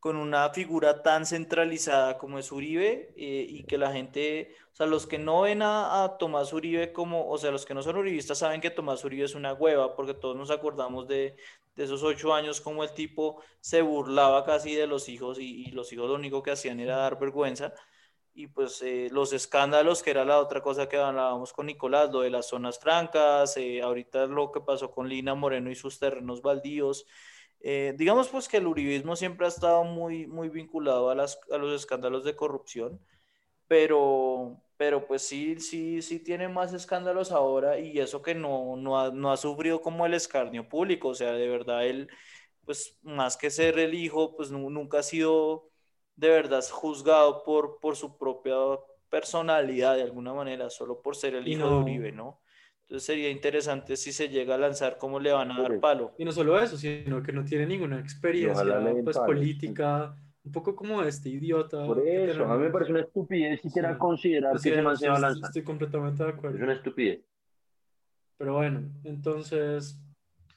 [0.00, 4.86] con una figura tan centralizada como es Uribe eh, y que la gente, o sea,
[4.86, 7.96] los que no ven a, a Tomás Uribe como, o sea, los que no son
[7.96, 11.36] uribistas saben que Tomás Uribe es una hueva porque todos nos acordamos de,
[11.74, 15.70] de esos ocho años como el tipo se burlaba casi de los hijos y, y
[15.72, 17.72] los hijos lo único que hacían era dar vergüenza
[18.34, 22.20] y pues eh, los escándalos, que era la otra cosa que hablábamos con Nicolás, lo
[22.20, 26.40] de las zonas francas, eh, ahorita lo que pasó con Lina Moreno y sus terrenos
[26.42, 27.04] baldíos.
[27.60, 31.58] Eh, digamos pues que el uribismo siempre ha estado muy, muy vinculado a, las, a
[31.58, 33.00] los escándalos de corrupción,
[33.68, 39.00] pero, pero pues sí, sí, sí tiene más escándalos ahora y eso que no, no,
[39.00, 42.08] ha, no ha sufrido como el escarnio público, o sea, de verdad él,
[42.64, 45.70] pues más que ser el hijo, pues nu- nunca ha sido
[46.16, 48.54] de verdad juzgado por, por su propia
[49.10, 52.40] personalidad de alguna manera, solo por ser el hijo de Uribe, ¿no?
[52.88, 56.14] Entonces sería interesante si se llega a lanzar cómo le van a dar palo.
[56.16, 58.64] Y no solo eso, sino que no tiene ninguna experiencia
[59.04, 61.84] pues, política, un poco como este idiota.
[61.84, 63.98] Por eso, a mí me parece una estupidez siquiera Sí.
[63.98, 65.48] considerar Pues que sí, ese man se va a sí, lanzar.
[65.50, 66.64] Estoy completamente de Es acuerdo.
[66.64, 67.20] una estupidez.
[68.38, 69.98] Pero bueno, entonces,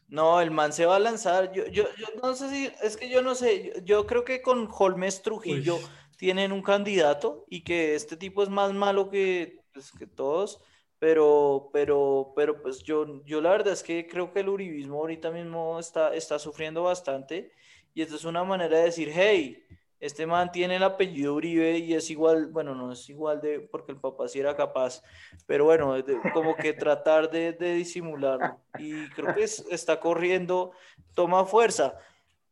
[0.08, 1.52] No, el man se va a lanzar.
[1.52, 4.42] Yo, yo, yo no sé si, es que yo no sé, yo, yo creo que
[4.42, 5.82] con Holmes Trujillo Uy.
[6.18, 10.62] tienen un candidato y que este tipo es más malo que, pues, que todos,
[11.02, 15.32] pero, pero, pero pues yo, yo la verdad es que creo que el uribismo ahorita
[15.32, 17.52] mismo está, está sufriendo bastante
[17.96, 19.64] y esto es una manera de decir, hey,
[20.00, 23.94] este man tiene el apellido Uribe y es igual, bueno, no es igual de, porque
[23.94, 25.02] el papá sí era capaz,
[25.48, 28.62] pero bueno, de- como que tratar de, de disimularlo.
[28.78, 30.72] Y creo que es- está corriendo,
[31.16, 31.98] toma fuerza.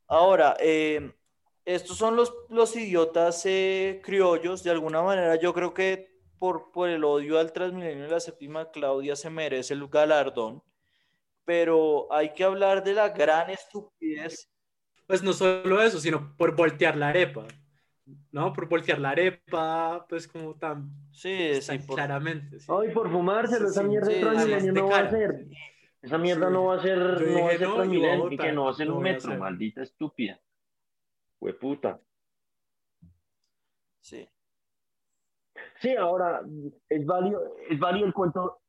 [0.07, 1.13] Ahora, eh,
[1.65, 6.08] estos son los, los idiotas eh, criollos, de alguna manera yo creo que
[6.39, 10.63] por, por el odio al Transmilenio y la séptima Claudia se merece el galardón,
[11.45, 14.49] pero hay que hablar de la gran estupidez
[15.07, 17.47] pues no solo eso, sino por voltear la arepa.
[18.31, 18.53] ¿No?
[18.53, 22.59] Por voltear la arepa, pues como tan, Sí, pues, sí, por- claramente.
[22.59, 22.67] sí.
[22.71, 25.47] Ay, por fumárselo, Sí, esa mierda sí, de Transmilenio no va a ser.
[26.01, 26.53] Esa mierda Sí.
[26.53, 28.51] no va a ser, Yo no va a ser no, a Transmilenio y votar, que
[28.53, 30.39] no va a ser lo un a metro, maldita estúpida.
[31.39, 31.99] Hueputa.
[33.99, 34.27] sí.
[35.81, 36.41] Sí, ahora
[36.89, 38.59] es válido, es válido el cuento.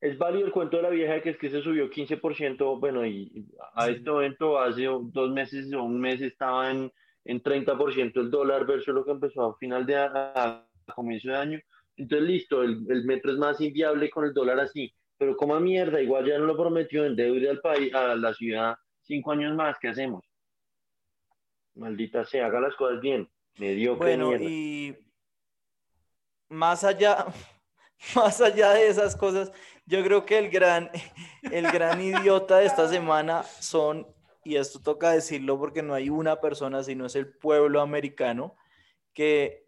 [0.00, 3.46] Es válido el cuento de la vieja que es que se subió 15%, bueno, y
[3.74, 3.92] a Sí.
[3.92, 6.92] este momento hace dos meses o un mes estaba en,
[7.24, 11.36] en 30% el dólar versus lo que empezó a final de a, a comienzo de
[11.36, 11.60] año.
[11.96, 16.02] Entonces, listo, el, el metro es más inviable con el dólar así, pero como mierda,
[16.02, 19.78] igual ya no lo prometió en deuda al país, a la ciudad, cinco años más,
[19.78, 20.24] ¿qué hacemos?
[21.76, 23.28] Maldita sea, haga las cosas bien.
[23.58, 24.44] Mediocre Bueno, mierda.
[24.50, 24.94] y
[26.54, 27.26] más allá,
[28.14, 29.52] más allá de esas cosas,
[29.86, 30.90] yo creo que el gran,
[31.42, 34.06] el gran idiota de esta semana son
[34.44, 38.54] y esto toca decirlo porque no hay una persona, sino es el pueblo americano,
[39.14, 39.64] que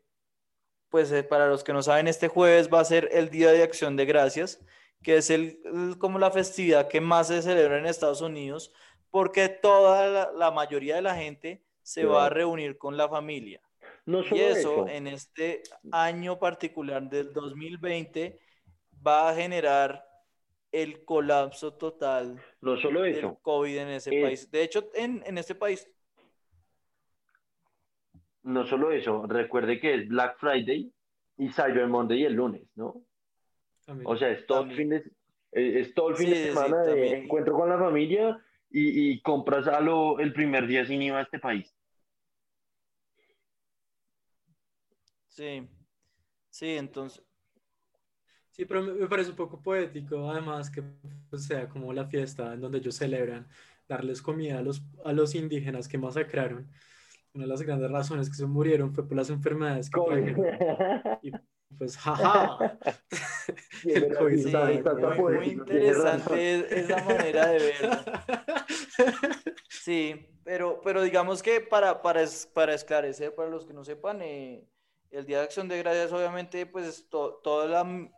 [0.90, 3.62] pues eh, para los que no saben, este jueves va a ser el Día de
[3.62, 4.64] Acción de Gracias,
[5.03, 5.61] que es el,
[5.99, 8.72] como la festividad que más se celebra en Estados Unidos,
[9.11, 13.61] porque toda la, mayoría de la gente se va a reunir con la familia.
[14.07, 18.38] Y eso, en este año particular del 2020
[19.07, 20.05] va a generar
[20.73, 24.51] el colapso total no solo eso, del COVID en ese país.
[24.51, 25.88] De hecho, en, en este país
[28.47, 30.92] no solo eso, recuerde que es Black Friday
[31.37, 33.03] y Cyber Monday el lunes, ¿no?
[34.05, 35.03] O sea, es todo el fin de,
[35.53, 38.38] es todo el fin de semana de encuentro con la familia
[38.71, 41.76] y, compras algo el primer día sin IVA a este país.
[45.37, 45.68] Sí,
[46.49, 47.22] sí, entonces.
[48.51, 50.83] Sí, pero me parece un poco poético, además, que
[51.29, 53.46] pues, sea como la fiesta en donde ellos celebran
[53.87, 56.70] darles comida a los, a los indígenas que masacraron
[57.35, 61.18] una de las grandes razones que se murieron fue por las enfermedades que trajeron.
[61.22, 61.33] Y
[61.77, 62.79] pues, jaja.
[63.85, 64.46] el COVID
[65.18, 67.99] muy, interesante esa manera de verlo.
[69.68, 74.66] Sí, pero, pero digamos que para, para, para esclarecer, para los que no sepan, eh,
[75.11, 77.64] el Día de Acción de Gracias, obviamente, pues todo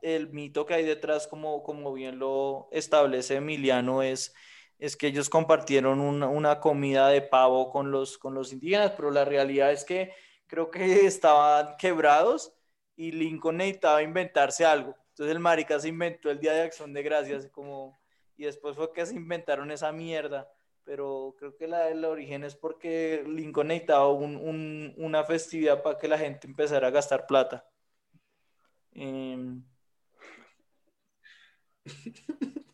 [0.03, 4.35] el mito que hay detrás, como, como bien lo establece Emiliano, es
[4.79, 9.25] es que ellos compartieron una, comida de pavo con los, con los indígenas, pero la
[9.25, 10.13] realidad es que
[10.47, 12.55] creo que estaban quebrados
[12.97, 14.97] y Lincoln necesitaba inventarse algo.
[15.11, 17.99] Entonces el marica se inventó el Día de Acción de Gracias como,
[18.37, 20.49] y después fue que se inventaron esa mierda.
[20.89, 26.17] Pero creo que la, el origen es porque Lincoln necesitaba una festividad para que la
[26.17, 27.69] gente empezara a gastar plata.
[28.93, 29.63] Em,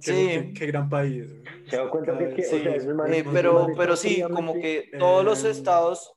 [0.00, 0.52] Sí.
[0.54, 1.24] Qué, gran país.
[1.70, 2.56] Se da cuenta que, sí.
[2.56, 6.12] Eh, pero, pero sí, como que todos los eh, estados.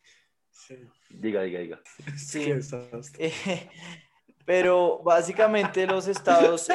[1.10, 1.82] Diga, diga, diga.
[2.18, 2.52] Sí.
[4.50, 6.68] Eh, pero básicamente los estados,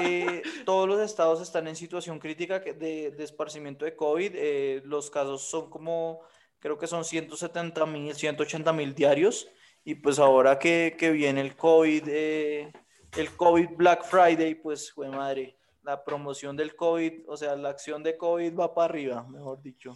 [0.65, 4.85] todos los estados están en situación crítica de, de esparcimiento de COVID.
[4.85, 6.21] los casos son como,
[6.61, 9.49] creo que son 170 mil, 180 mil diarios.
[9.85, 15.59] Y pues ahora que, que viene el COVID, el COVID Black Friday, pues, fue madre
[15.83, 19.93] la promoción del COVID, o sea, la acción de COVID va para arriba, mejor dicho,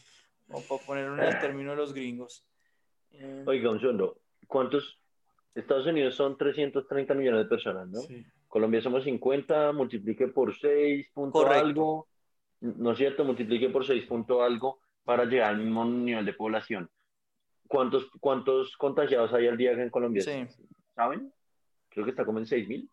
[0.51, 2.45] o para ponerlo en el término de los gringos.
[3.13, 4.15] Eh, Oiga, un
[4.47, 5.01] ¿cuántos?
[5.55, 8.01] Estados Unidos son 330 millones de personas, ¿no?
[8.47, 12.09] Colombia somos 50, multiplique por 6 punto algo,
[12.61, 13.25] ¿no es cierto?
[13.25, 16.91] Multiplique por 6 punto algo para llegar al mismo nivel de población.
[17.67, 20.23] ¿Cuántos, cuántos contagiados hay al día en Colombia?
[20.23, 20.47] Sí.
[20.95, 21.33] ¿Saben?
[21.91, 22.91] Creo que está como en 6 mil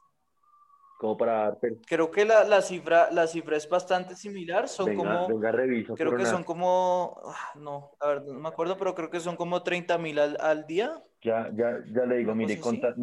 [0.98, 5.52] como para creo que la, la, cifra la cifra es bastante similar son como venga,
[5.52, 9.20] reviso, creo que son como ah, no a ver no me acuerdo pero creo que
[9.20, 12.96] son como 30 mil al, al, día ya ya ya le digo mire contar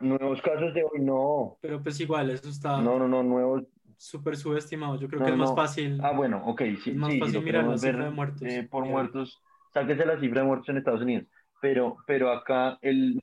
[0.00, 3.64] nuevos casos de hoy no pero pues igual eso está no no no nuevos
[3.96, 7.42] súper subestimado yo creo que es más fácil ah bueno ok sí es más fácil
[7.42, 9.40] mirar la cifra de muertos eh, por muertos
[9.72, 11.26] sáquese la cifra de muertos en Estados Unidos
[11.60, 13.20] pero pero acá el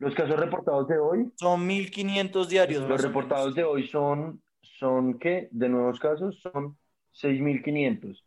[0.00, 1.30] los casos reportados de hoy.
[1.36, 2.88] Son 1.500 diarios.
[2.88, 5.48] Los reportados de hoy son, son, ¿qué?
[5.52, 6.78] De nuevos casos son
[7.12, 8.18] 6.500.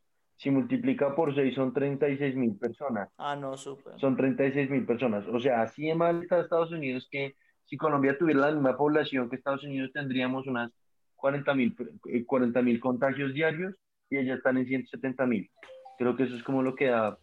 [0.43, 3.09] Si multiplica por 6 son 36.000 personas.
[3.17, 3.97] Ah, no, súper.
[3.97, 5.25] Son 36.000 personas.
[5.27, 9.29] O sea, así de mal está Estados Unidos que si Colombia tuviera la misma población
[9.29, 10.69] que Estados Unidos tendríamos unas
[11.15, 13.73] 40.000 40, eh, contagios diarios
[14.09, 15.49] y ellas están en 170.000.
[15.97, 17.17] Creo que eso es como lo que da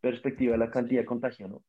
[0.00, 1.62] perspectiva a la cantidad de contagio, ¿no?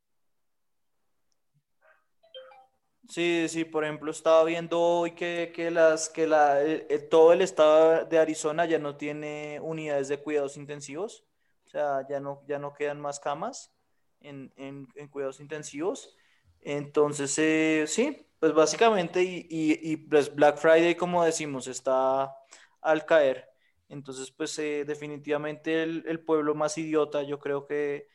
[3.11, 7.33] Sí, sí, por ejemplo, estaba viendo hoy que, que las, que la, eh, eh, todo
[7.33, 11.25] el estado de Arizona ya no tiene unidades de cuidados intensivos,
[11.65, 13.73] o sea, ya no, ya no quedan más camas
[14.21, 16.15] en, en, cuidados intensivos.
[16.61, 22.33] Entonces, eh, sí, pues básicamente, y, y, y, pues Black Friday, como decimos, está
[22.79, 23.49] al caer.
[23.89, 28.07] Entonces, pues definitivamente el, pueblo más idiota, yo creo que,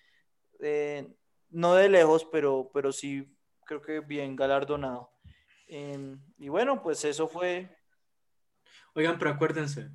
[1.51, 3.36] no de lejos, pero, pero sí
[3.66, 5.10] creo que bien galardonado.
[5.66, 7.68] Em, y bueno, pues eso fue.
[8.94, 9.90] Oigan, pero acuérdense,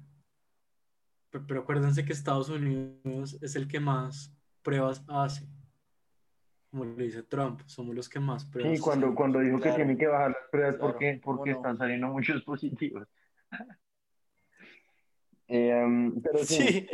[1.32, 5.47] pero, acuérdense que Estados Unidos es el que más pruebas hace.
[6.69, 8.78] Como le dice Trump, somos los que más pruebas.
[8.78, 12.43] Sí, cuando, cuando dijo que tienen que bajar las pruebas porque, porque están saliendo muchos
[12.43, 13.07] positivos.
[15.53, 16.88] Em, pero sí.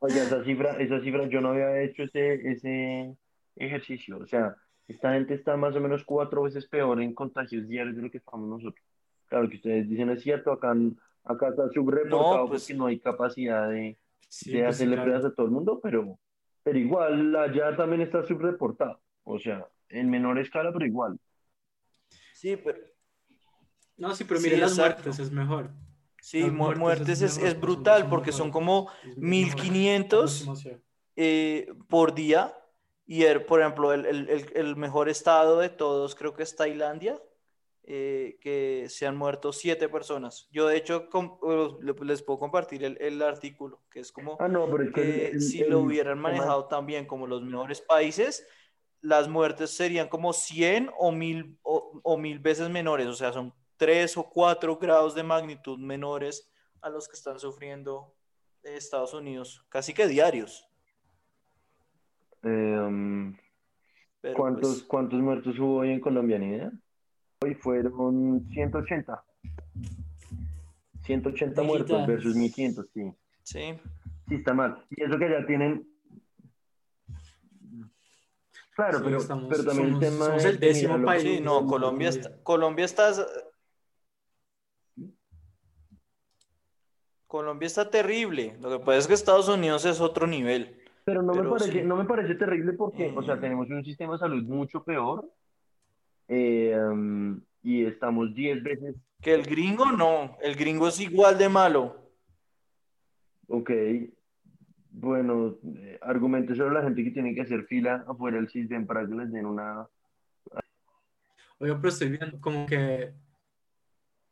[0.00, 3.16] Oye, esa cifra, esa cifra, yo no había hecho ese, ese
[3.54, 4.18] ejercicio.
[4.18, 4.56] O sea,
[4.90, 8.18] esta gente está más o menos cuatro veces peor en contagios diarios de lo que
[8.18, 8.84] estamos nosotros.
[9.28, 10.74] Claro, que ustedes dicen es cierto, acá
[11.22, 15.10] Acá está subreportado No, pues- porque no hay capacidad de, Sí, de pues, hacerle claro.
[15.10, 16.18] pruebas a todo el mundo, pero,
[16.62, 19.00] pero igual allá también está subreportado.
[19.24, 21.18] O sea, en menor escala, pero igual.
[22.32, 22.78] Sí, pero,
[23.98, 25.02] No, sí, pero Sí, mire las exacto.
[25.04, 25.70] muertes, es mejor.
[26.22, 29.24] sí, Las mu- muertes muertes es es, mejor, es brutal porque son como Es mejor
[29.24, 30.82] 1500 aproximación.
[31.16, 32.54] eh, por día.
[33.10, 37.20] Y, el- por ejemplo, el, el- el- mejor estado de todos creo que es Tailandia,
[37.82, 40.46] eh, que se han muerto siete personas.
[40.52, 44.46] Yo, de hecho, eh, le- les puedo compartir el, el artículo, que es como Ah,
[44.46, 48.46] no, que el- si lo hubieran manejado también como los mejores países,
[49.00, 53.52] las muertes serían como 100 o 1000 o, o mil veces menores, o sea, son
[53.76, 56.48] 3 o 4 grados de magnitud menores
[56.80, 58.14] a los que están sufriendo
[58.62, 60.68] eh, Estados Unidos, casi que diarios.
[62.42, 63.36] Em,
[64.34, 66.72] ¿cuántos, pues, ¿Cuántos muertos hubo hoy en Colombia, ni idea?
[67.42, 69.22] Hoy fueron 180.
[71.04, 73.12] 180 muertos versus 1500, sí.
[73.42, 73.74] sí.
[74.28, 74.84] Sí, está mal.
[74.90, 75.86] Y eso que ya tienen.
[78.76, 81.22] Claro, Sí, pero, estamos- pero también somos- el tema somos el décimo país.
[81.22, 83.12] Sí, no, Colombia está, Colombia está,
[87.26, 88.56] Colombia está terrible.
[88.60, 90.79] Lo que pasa es que Estados Unidos es otro nivel.
[91.04, 91.82] Pero no me parece, sí.
[91.82, 93.40] no me parece terrible porque, o sea, Mm.
[93.40, 95.28] tenemos un sistema de salud mucho peor
[96.28, 101.48] eh, um, y estamos 10 veces, Que el gringo no, el gringo es igual de
[101.48, 101.96] malo.
[103.48, 103.70] ok,
[104.92, 109.06] bueno, eh, argumentos sobre la gente que tiene que hacer fila afuera del sistema para
[109.06, 109.86] que les den una...
[111.58, 113.12] Oiga, pero estoy viendo como que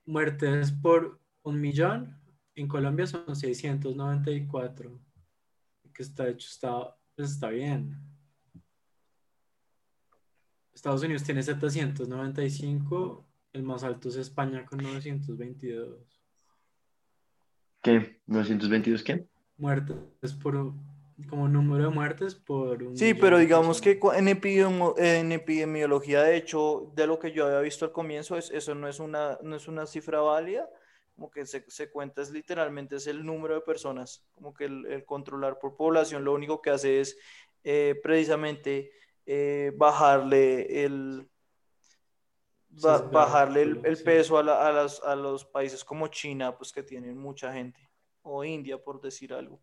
[0.07, 2.17] muertes por un millón
[2.55, 4.99] en Colombia son 694.
[5.99, 7.99] Que está hecho, está, pues está bien.
[10.73, 15.99] Estados Unidos tiene 795, el más alto es España con 922.
[17.83, 18.21] ¿Qué?
[18.29, 19.27] ¿922 qué?
[19.57, 20.73] Muertes por,
[21.29, 26.93] como número de muertes por un Sí, pero digamos que en, en epidemiología, de hecho,
[26.95, 29.67] de lo que yo había visto al comienzo, es, eso no es una, no es
[29.67, 30.71] una cifra válida,
[31.19, 34.87] como que se, se cuenta es literalmente es el número de personas, como que el,
[34.87, 37.19] el controlar por población lo único que hace es
[37.65, 38.93] eh, precisamente
[39.27, 41.29] eh, bajarle el,
[42.69, 46.85] ba- bajarle el, peso a, la- a las- a los países como China, pues que
[46.85, 47.81] tienen mucha gente,
[48.23, 49.61] o India, por decir algo.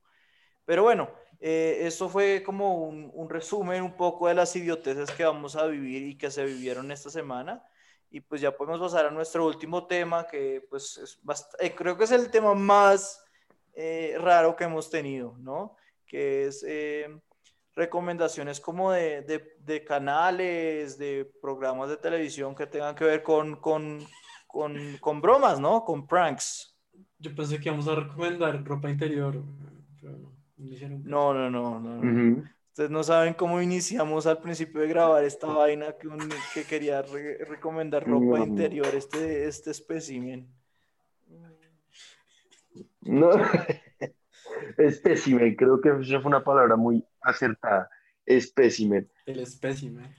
[0.65, 5.25] Pero bueno, eh, esto fue como un, un resumen un poco de las idioteces que
[5.25, 7.63] vamos a vivir y que se vivieron esta semana.
[8.15, 11.97] Y pues ya podemos pasar a nuestro último tema, que pues es bast- eh, creo
[11.97, 13.21] que es el tema más
[13.73, 15.75] eh, raro que hemos tenido, ¿no?
[16.07, 17.09] Que es eh,
[17.73, 23.57] recomendaciones como de, de- de canales, de programas de televisión que tengan que ver con,
[23.57, 23.99] con,
[24.47, 25.83] con, con bromas, ¿no?
[25.83, 26.73] Con pranks.
[27.19, 29.43] Yo pensé que íbamos a recomendar ropa interior,
[29.99, 30.31] pero no, no.
[31.03, 31.95] No, no, no, no.
[31.97, 32.49] no.
[32.75, 37.01] Ustedes no saben cómo iniciamos al principio de grabar esta vaina que, un- que quería
[37.03, 38.43] re- recomendar ropa No.
[38.45, 40.45] interior, este, este espécimen.
[42.99, 43.29] No,
[44.77, 47.89] espécimen, creo que eso fue una palabra muy acertada.
[48.25, 49.09] Espécimen.
[49.25, 50.13] El espécimen.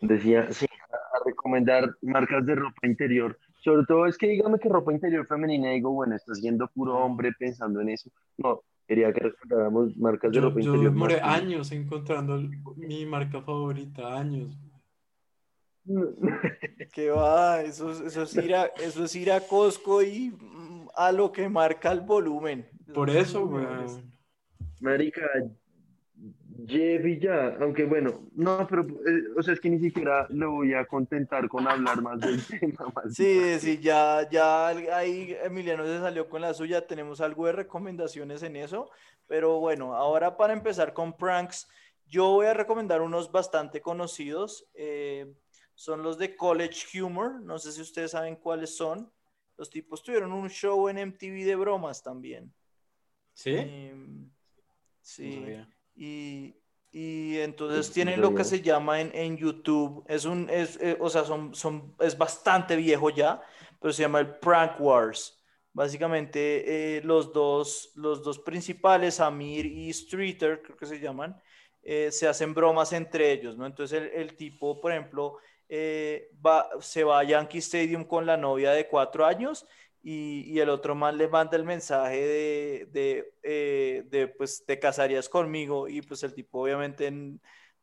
[0.00, 3.36] Decía, sí, a, a recomendar marcas de ropa interior.
[3.64, 7.32] Sobre todo es que dígame que ropa interior femenina, digo, bueno, está siendo puro hombre
[7.36, 8.10] pensando en eso.
[8.36, 10.92] No, quería que recomendáramos marcas de Yo, ropa yo interior.
[10.92, 11.36] demoré masculina.
[11.36, 14.56] años encontrando el- mi marca favorita, años.
[16.92, 17.62] ¿Qué va?
[17.62, 21.30] Eso, es- eso, es ir a, eso es ir a Costco y mm, a lo
[21.32, 22.66] que marca el volumen.
[22.94, 24.12] Por eso, weón.
[24.80, 25.22] Marica,
[26.66, 30.52] Jeff y ya, aunque bueno, no, pero, eh, o sea, es que ni siquiera lo
[30.52, 32.92] voy a contentar con hablar más del tema.
[32.94, 37.52] Más Sí, sí, ya, ya ahí Emiliano se salió con la suya, tenemos algo de
[37.52, 38.90] recomendaciones en eso,
[39.26, 41.68] pero bueno, ahora para empezar con pranks,
[42.06, 45.32] yo voy a recomendar unos bastante conocidos, eh,
[45.74, 49.12] son los de College Humor, no sé si ustedes saben cuáles son,
[49.56, 52.52] los tipos tuvieron un show en MTV de bromas también.
[53.32, 53.54] ¿Sí?
[53.54, 54.30] Em,
[55.00, 55.44] sí.
[55.96, 56.54] Y,
[56.92, 61.08] y entonces tienen lo que se llama en, en YouTube, es un, es, eh, o
[61.08, 63.40] sea, son, son, es bastante viejo ya,
[63.80, 65.42] pero se llama el Prank Wars.
[65.72, 71.40] Básicamente eh, los, dos, los dos principales, Amir y Streeter, creo que se llaman,
[71.82, 73.66] eh, se hacen bromas entre ellos, ¿no?
[73.66, 75.38] Entonces el, el tipo, por ejemplo,
[76.44, 79.66] va, se va a Yankee Stadium con la novia de cuatro años
[80.08, 85.88] y, el otro man le manda el mensaje de, de, eh, pues, te casarías conmigo
[85.88, 87.10] y pues el tipo obviamente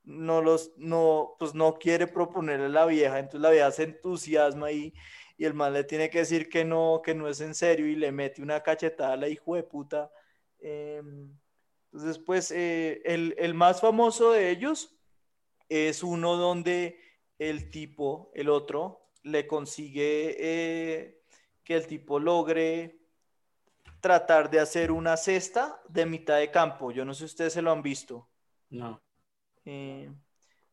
[0.06, 4.72] no, los, no, pues, no quiere proponerle a la vieja, entonces la vieja se entusiasma
[4.72, 4.94] y,
[5.38, 7.96] y el man le tiene que decir que no, que no es en serio y
[7.96, 10.10] le mete una cachetada a la hijo de puta.
[10.60, 11.30] Em,
[11.92, 14.96] entonces, pues, eh, el, el, más famoso de ellos
[15.68, 17.00] es uno donde
[17.38, 21.23] el tipo, el otro, le consigue eh,
[21.64, 23.00] que el tipo logre
[24.04, 26.92] tratar de hacer una cesta de mitad de campo.
[26.92, 28.28] Yo no sé si ustedes se lo han visto.
[28.70, 29.02] No.
[29.66, 30.12] Eh,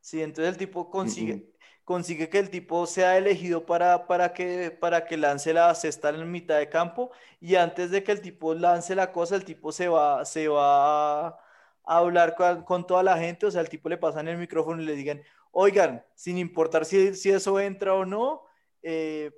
[0.01, 1.53] sí, entonces el tipo consigue,
[1.85, 6.31] consigue que el tipo sea elegido para, para, que, para que lance la cesta en
[6.31, 9.87] mitad de campo y antes de que el tipo lance la cosa, el tipo se
[9.87, 11.39] va, se va a,
[11.85, 12.35] hablar
[12.65, 15.23] con, toda la gente, o sea, el tipo le pasan el micrófono y le digan,
[15.53, 18.43] oigan, sin importar si, si eso entra o no,
[18.83, 19.33] eh,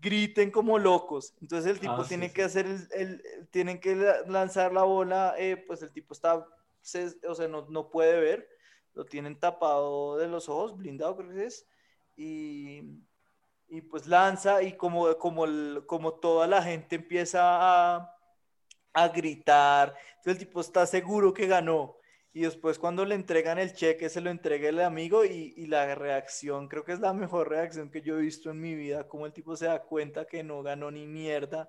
[0.00, 1.34] griten como locos.
[1.40, 3.96] Entonces el tipo ah, tiene que hacer el, tienen que
[4.26, 8.48] lanzar la bola, eh, pues el tipo está, o sea, no, no, puede ver,
[8.94, 11.66] lo tienen tapado de los ojos, blindado creo que es,
[12.16, 12.82] y,
[13.68, 15.44] y pues lanza y como, como,
[15.86, 18.16] como toda la gente empieza a,
[18.92, 21.97] a gritar, entonces el tipo está seguro que ganó.
[22.38, 25.92] Y después cuando le entregan el cheque, se lo entrega el amigo y, y, la
[25.96, 29.26] reacción, creo que es la mejor reacción que yo he visto en mi vida, como
[29.26, 31.68] el tipo se da cuenta que no ganó ni mierda.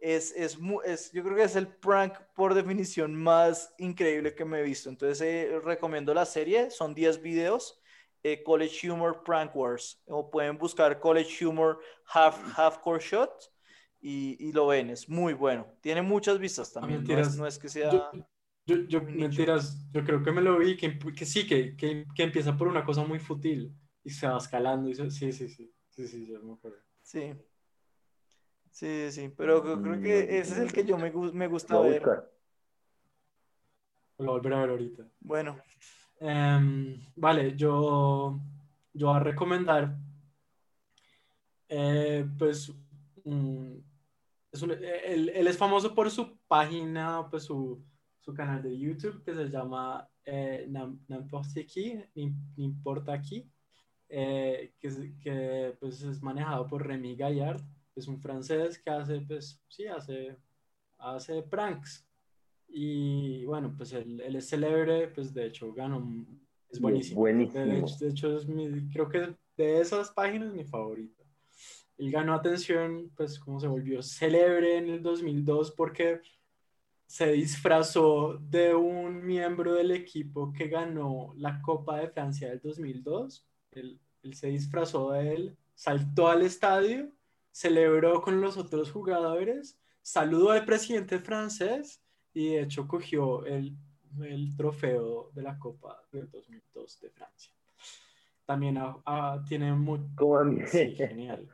[0.00, 4.58] Es, es, es yo creo que es el prank por definición más increíble que me
[4.58, 4.90] he visto.
[4.90, 7.80] Entonces eh, recomiendo la serie, son 10 videos
[8.24, 10.02] eh, College Humor Prank Wars.
[10.06, 11.78] O pueden buscar College Humor
[12.12, 13.52] Half, Half Core Shot
[14.00, 14.90] y, y, lo ven.
[14.90, 15.68] Es muy bueno.
[15.80, 17.04] Tiene muchas vistas también.
[17.36, 17.92] No es, que sea.
[17.92, 18.10] Yo,
[18.76, 22.56] yo, mentiras, yo creo que me lo vi, que, que sí, que, que, que, empieza
[22.56, 24.88] por una cosa muy fútil y se va escalando.
[24.88, 26.78] Y sí, sí, sí, sí, sí, sí, me acuerdo.
[27.02, 27.34] Sí.
[28.70, 32.02] Sí, sí, pero creo que mm, ese es el que yo me, me gusta ver.
[34.18, 35.08] Lo volver a ver ahorita.
[35.20, 35.60] Bueno,
[36.20, 38.40] Em, vale, yo,
[38.92, 39.96] yo voy a recomendar,
[41.68, 42.72] eh, pues,
[44.50, 47.84] es él, él, es famoso por su página, pues su,
[48.28, 50.68] su canal de YouTube que se llama eh,
[51.08, 53.50] N'importe qui, ni, importa aquí,
[54.06, 57.62] eh, que, que pues es manejado por Remy Gaillard,
[57.96, 60.36] es un francés que hace, pues, sí, hace,
[60.98, 62.06] hace pranks
[62.68, 66.26] y bueno, pues él, él, es célebre, pues de hecho ganó,
[66.68, 67.20] es buenísimo.
[67.20, 67.64] buenísimo.
[67.64, 71.24] De, hecho, es mi, creo que de esas páginas mi favorito.
[71.96, 76.20] Él ganó atención, pues como se volvió célebre en el 2002 porque
[77.08, 83.46] se disfrazó de un miembro del equipo que ganó la Copa de Francia del 2002.
[83.72, 87.10] Él, él se disfrazó de él, saltó al estadio,
[87.50, 92.02] celebró con los otros jugadores, saludó al presidente francés
[92.34, 93.74] y de hecho cogió el,
[94.22, 97.52] el trofeo de la Copa del 2002 de Francia.
[98.44, 98.78] También
[99.48, 100.00] tiene muy...
[100.66, 101.48] Sí, genial.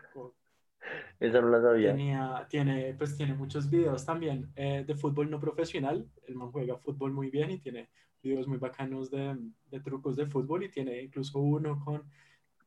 [1.21, 1.93] Esa no la sabía.
[1.93, 6.09] Tenía, tiene, pues tiene muchos videos también eh, de fútbol no profesional.
[6.27, 7.89] El man juega fútbol muy bien y tiene
[8.23, 9.37] videos muy bacanos de,
[9.71, 12.05] de trucos de fútbol y tiene incluso uno con,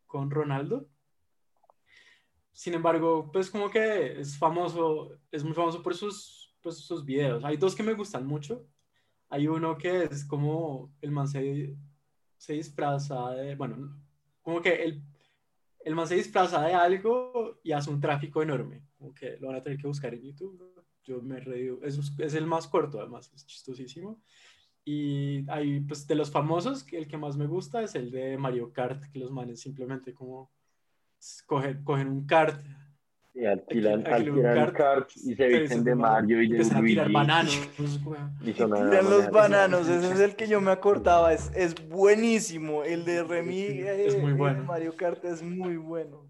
[0.06, 0.88] con Ronaldo.
[2.52, 7.46] Sin embargo, pues como que es famoso, es muy famoso por sus pues, sus videos.
[7.46, 8.68] Hay dos que me gustan mucho.
[9.30, 11.78] Hay uno que es como el man se,
[12.36, 13.98] se disfraza de, bueno,
[14.42, 15.02] como que el,
[15.88, 18.84] el man se disfraza de algo y hace un tráfico enorme.
[18.98, 20.84] Como que lo van a tener que buscar en YouTube.
[21.06, 21.70] Yo me reí.
[21.82, 24.22] Es, es el más corto, además, es chistosísimo.
[24.84, 28.74] Y hay, pues, de los famosos, el que más me gusta es el de Mario
[28.74, 30.52] Kart, que los manes simplemente como
[31.46, 32.62] cogen, cogen un kart,
[33.40, 36.74] y alquilan, alquilan kart, y se visten de Mario y de Luigi.
[36.74, 37.70] a tirar bananos.
[38.42, 42.84] Y, tiran los bananos, ese es el que yo me acordaba, es, es buenísimo.
[42.84, 44.64] El de Remy es muy bueno.
[44.64, 46.28] Mario Kart es muy bueno.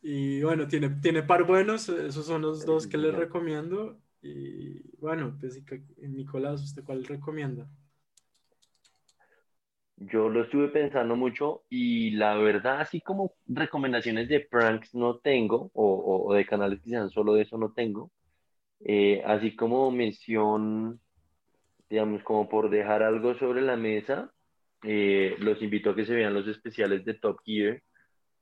[0.00, 4.00] Y bueno, tiene, tiene par buenos, esos son los dos que les recomiendo.
[4.22, 5.60] Y bueno, pues
[5.98, 7.68] Nicolás, ¿usted cuál recomienda?
[9.98, 15.70] Yo lo estuve pensando mucho y la verdad, así como recomendaciones de pranks no tengo,
[15.74, 18.10] o, de canales que sean solo de eso no tengo.
[18.80, 21.00] Eh, así como mención,
[21.88, 24.32] digamos, como por dejar algo sobre la mesa,
[24.82, 27.82] eh, los invito a que se vean los especiales de Top Gear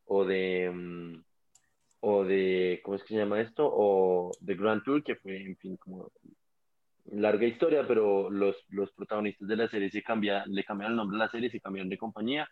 [0.07, 1.25] o de, mm,
[2.01, 3.65] o de, ¿cómo es que se llama esto?
[3.73, 6.11] O de Grand Tour, que fue, en fin, como
[7.13, 11.17] larga historia, pero los, los protagonistas de la serie se cambia, le cambiaron el nombre
[11.17, 12.49] a la serie, se cambiaron de compañía.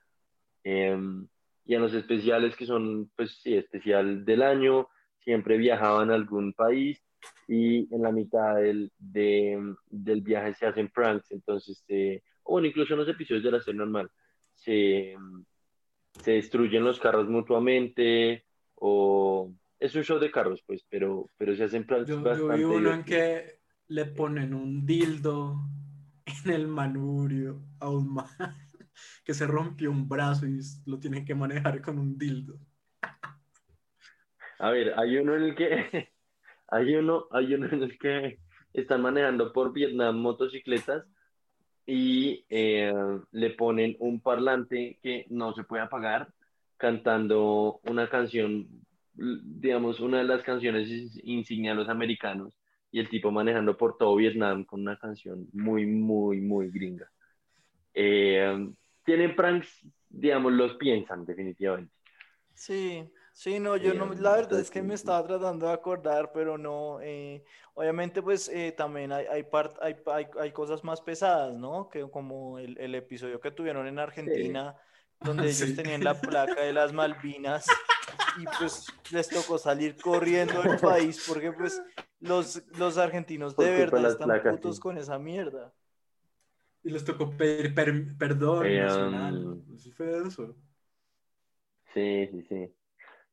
[0.64, 1.26] Em,
[1.64, 4.88] y en los especiales, que son, pues sí, especial del año,
[5.20, 7.02] siempre viajaban a algún país
[7.46, 11.30] y en la mitad del, de, del viaje se hacen pranks.
[11.30, 14.10] Entonces, eh, bueno, incluso en los episodios de la serie normal,
[14.54, 15.16] se,
[16.20, 18.44] se destruyen los carros mutuamente
[18.74, 22.64] o es un show de carros, pues, pero, pero se hacen pranks Yo, yo vi
[22.64, 23.61] uno en que
[23.92, 25.60] le ponen un dildo
[26.24, 28.26] en el manubrio a un man
[29.24, 32.58] que se rompió un brazo y lo tienen que manejar con un dildo.
[34.58, 36.08] A ver, hay uno en el que
[36.68, 38.38] hay uno, hay uno el que
[38.72, 41.04] están manejando por Vietnam motocicletas
[41.84, 42.94] y eh,
[43.32, 46.32] le ponen un parlante que no se puede apagar
[46.78, 48.68] cantando una canción,
[49.12, 50.88] digamos, una de las canciones
[51.22, 52.54] insignia de los americanos
[52.92, 57.10] y el tipo manejando por todo Vietnam con una canción muy, muy, muy gringa.
[57.94, 58.68] Eh,
[59.04, 61.92] tienen pranks, digamos, los piensan definitivamente.
[62.54, 66.58] Sí, sí, no, yo no, la verdad es que me estaba tratando de acordar, pero
[66.58, 67.42] no, eh,
[67.74, 71.88] obviamente pues eh, también hay, hay, part- hay, hay, hay cosas más pesadas, ¿no?
[71.88, 74.76] Que como el, el episodio que tuvieron en Argentina,
[75.20, 75.76] donde ellos Sí.
[75.76, 77.66] tenían la placa de las Malvinas
[78.38, 81.82] y pues les tocó salir corriendo del país porque pues
[82.22, 84.82] los, los argentinos de verdad las están placas, putos sí.
[84.82, 85.72] con esa mierda.
[86.84, 89.46] Y les tocó pedir per- perdón Eh, nacional.
[89.46, 90.56] um, Así fue eso.
[91.94, 92.74] Sí, sí, sí.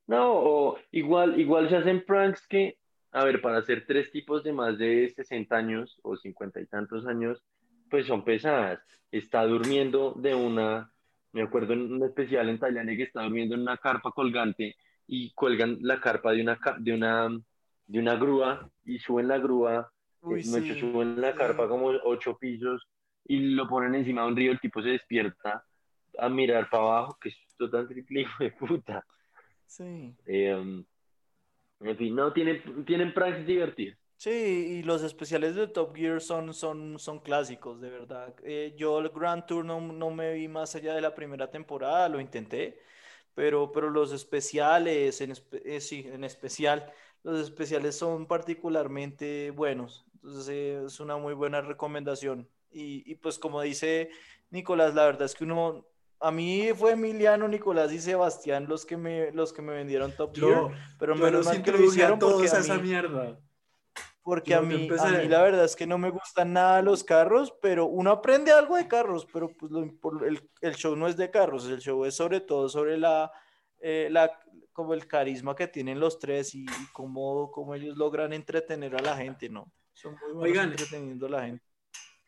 [0.08, 2.78] No, o igual, igual se hacen pranks que,
[3.12, 7.06] a ver, para hacer tres tipos de más de 60 años o 50 y tantos
[7.08, 7.44] años,
[7.90, 8.80] pues son pesadas.
[9.12, 10.92] Está durmiendo de una,
[11.32, 14.76] me acuerdo en un especial en Tailandia que está durmiendo en una carpa colgante
[15.08, 17.30] y cuelgan la carpa de una, de una,
[17.90, 21.88] de una grúa y suben la grúa, Uy, eh, no, sí, suben la carpa como
[22.04, 22.88] ocho pisos
[23.26, 25.66] y lo ponen encima de un río, el tipo se despierta
[26.18, 29.06] a mirar para abajo, que es total triple hijo de puta.
[29.66, 30.14] Sí.
[30.26, 30.86] Eh,
[31.82, 33.98] en fin, no, tienen, tienen pranks divertidos.
[34.18, 38.36] Sí, y los especiales de Top Gear son, son, son clásicos, de verdad.
[38.44, 42.10] Eh, yo el Grand Tour no, no me vi más allá de la primera temporada,
[42.10, 42.82] lo intenté,
[43.34, 45.34] pero, pero los especiales, en,
[45.64, 46.92] eh, sí, en especial,
[47.24, 50.06] los especiales son particularmente buenos.
[50.16, 52.48] Entonces eh, es una muy buena recomendación.
[52.72, 54.10] Y, y pues como dice
[54.52, 55.86] Nicolás, la verdad es que uno,
[56.20, 60.36] a mí fue Emiliano, Nicolás y Sebastián los que me, los que me vendieron Top
[60.36, 62.76] Gear, Yo, pero yo menos los mal que lo hicieron porque todos a a esa
[62.76, 63.40] mí- mierda.
[64.22, 67.04] porque Yo- a mí, a mí la verdad es que no me gustan nada los
[67.04, 69.82] carros, pero uno aprende algo de carros, pero pues lo
[70.26, 73.32] el, el show no es de carros, el show es sobre todo sobre la,
[73.80, 74.30] eh, la
[74.80, 79.02] como el carisma que tienen los tres y, y cómo, cómo ellos logran entretener a
[79.02, 79.74] la gente, ¿no?
[79.94, 81.64] Son muy buenos Oigan, entreteniendo a la gente.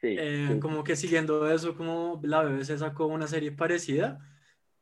[0.02, 0.60] Sí, Eh, sí.
[0.60, 4.20] como que siguiendo eso, como la BBC sacó una serie parecida,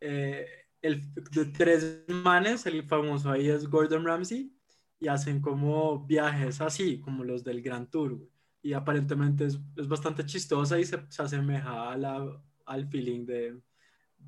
[0.01, 0.45] eh,
[0.81, 4.51] el, de tres manes, el famoso ahí es Gordon Ramsay,
[4.99, 8.29] y hacen como viajes así, como los del Grand Tour, güey.
[8.61, 13.61] y aparentemente es, es bastante chistosa y se, se asemeja a la, al feeling de,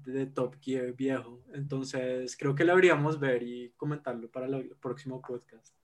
[0.03, 1.41] de Top Gear viejo.
[1.53, 5.75] Entonces creo que la deberíamos ver y comentarlo para el próximo podcast.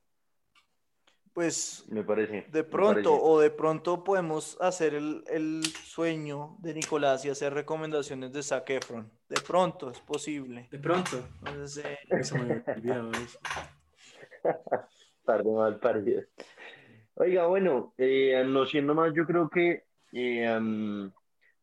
[1.34, 2.48] Pues Me parece.
[2.52, 3.22] de pronto, parece.
[3.22, 8.68] o de pronto podemos hacer el, el sueño de Nicolás y hacer recomendaciones de Zac
[8.72, 9.12] Efron.
[9.30, 10.68] De pronto, es posible.
[10.72, 13.40] De pronto, Entonces, eh, me olvidado eso.
[15.26, 16.24] Tarde mal parido.
[17.14, 21.12] Oiga, bueno, eh, no siendo más, yo creo que eh, um,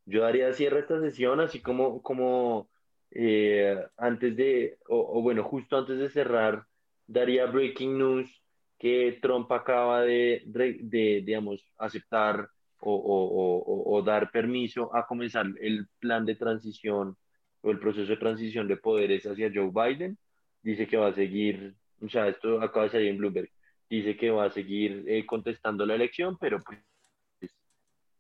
[0.06, 2.70] yo daría cierre a esta sesión, así como, como
[3.10, 6.66] eh, antes de, o, o bueno, justo antes de cerrar,
[7.06, 8.42] daría breaking news
[8.78, 12.48] que Trump acaba de, de, digamos, aceptar
[12.80, 17.16] o- o- o dar permiso a comenzar el plan de transición
[17.62, 20.18] o el proceso de transición de poderes hacia Joe Biden.
[20.62, 23.50] Dice que va a seguir, o sea, esto acaba de salir en Bloomberg,
[23.88, 26.80] dice que va a seguir eh, contestando la elección, pero pues,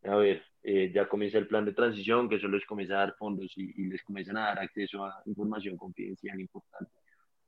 [0.04, 3.14] a ver, eh, ya comienza el plan de transición, que eso les comienza a dar
[3.16, 6.90] fondos y, y les comienzan a dar acceso a información confidencial importante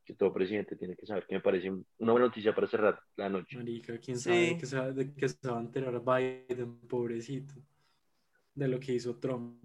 [0.07, 3.29] que todo presidente tiene que saber, que me parece una buena noticia para cerrar la
[3.29, 3.57] noche.
[3.57, 4.31] Marica, quién Sí.
[4.31, 7.55] sabe de qué se va, de qué se va a enterar Biden, pobrecito,
[8.55, 9.65] de lo que hizo Trump.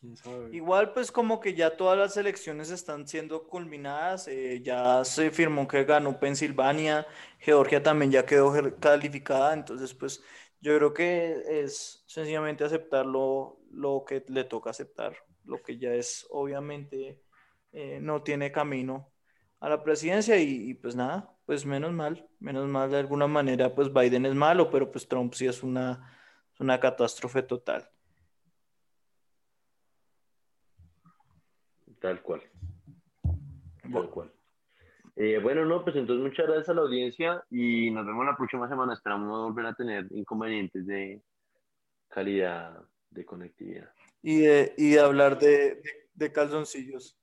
[0.00, 0.54] Quién sabe.
[0.56, 5.68] Igual, pues como que ya todas las elecciones están siendo culminadas, eh, ya se firmó
[5.68, 7.06] que ganó Pensilvania,
[7.38, 10.22] Georgia también ya quedó calificada, entonces pues
[10.60, 15.92] yo creo que es sencillamente aceptar lo, lo que le toca aceptar, lo que ya
[15.94, 17.22] es obviamente
[17.72, 19.12] eh, no tiene camino
[19.60, 23.74] a la presidencia y, y, pues nada, pues menos mal, menos mal de alguna manera
[23.74, 26.16] pues Biden es malo, pero pues Trump sí es una,
[26.52, 27.88] es una catástrofe total.
[32.00, 32.42] Tal cual.
[33.82, 34.00] Bueno.
[34.00, 34.35] Tal cual.
[35.16, 38.68] Eh, bueno, no, pues entonces muchas gracias a la audiencia y nos vemos la próxima
[38.68, 38.92] semana.
[38.92, 41.22] Esperamos no volver a tener inconvenientes de
[42.08, 42.78] calidad
[43.10, 43.90] de conectividad.
[44.22, 47.18] y de, y de hablar de, de, de calzoncillos.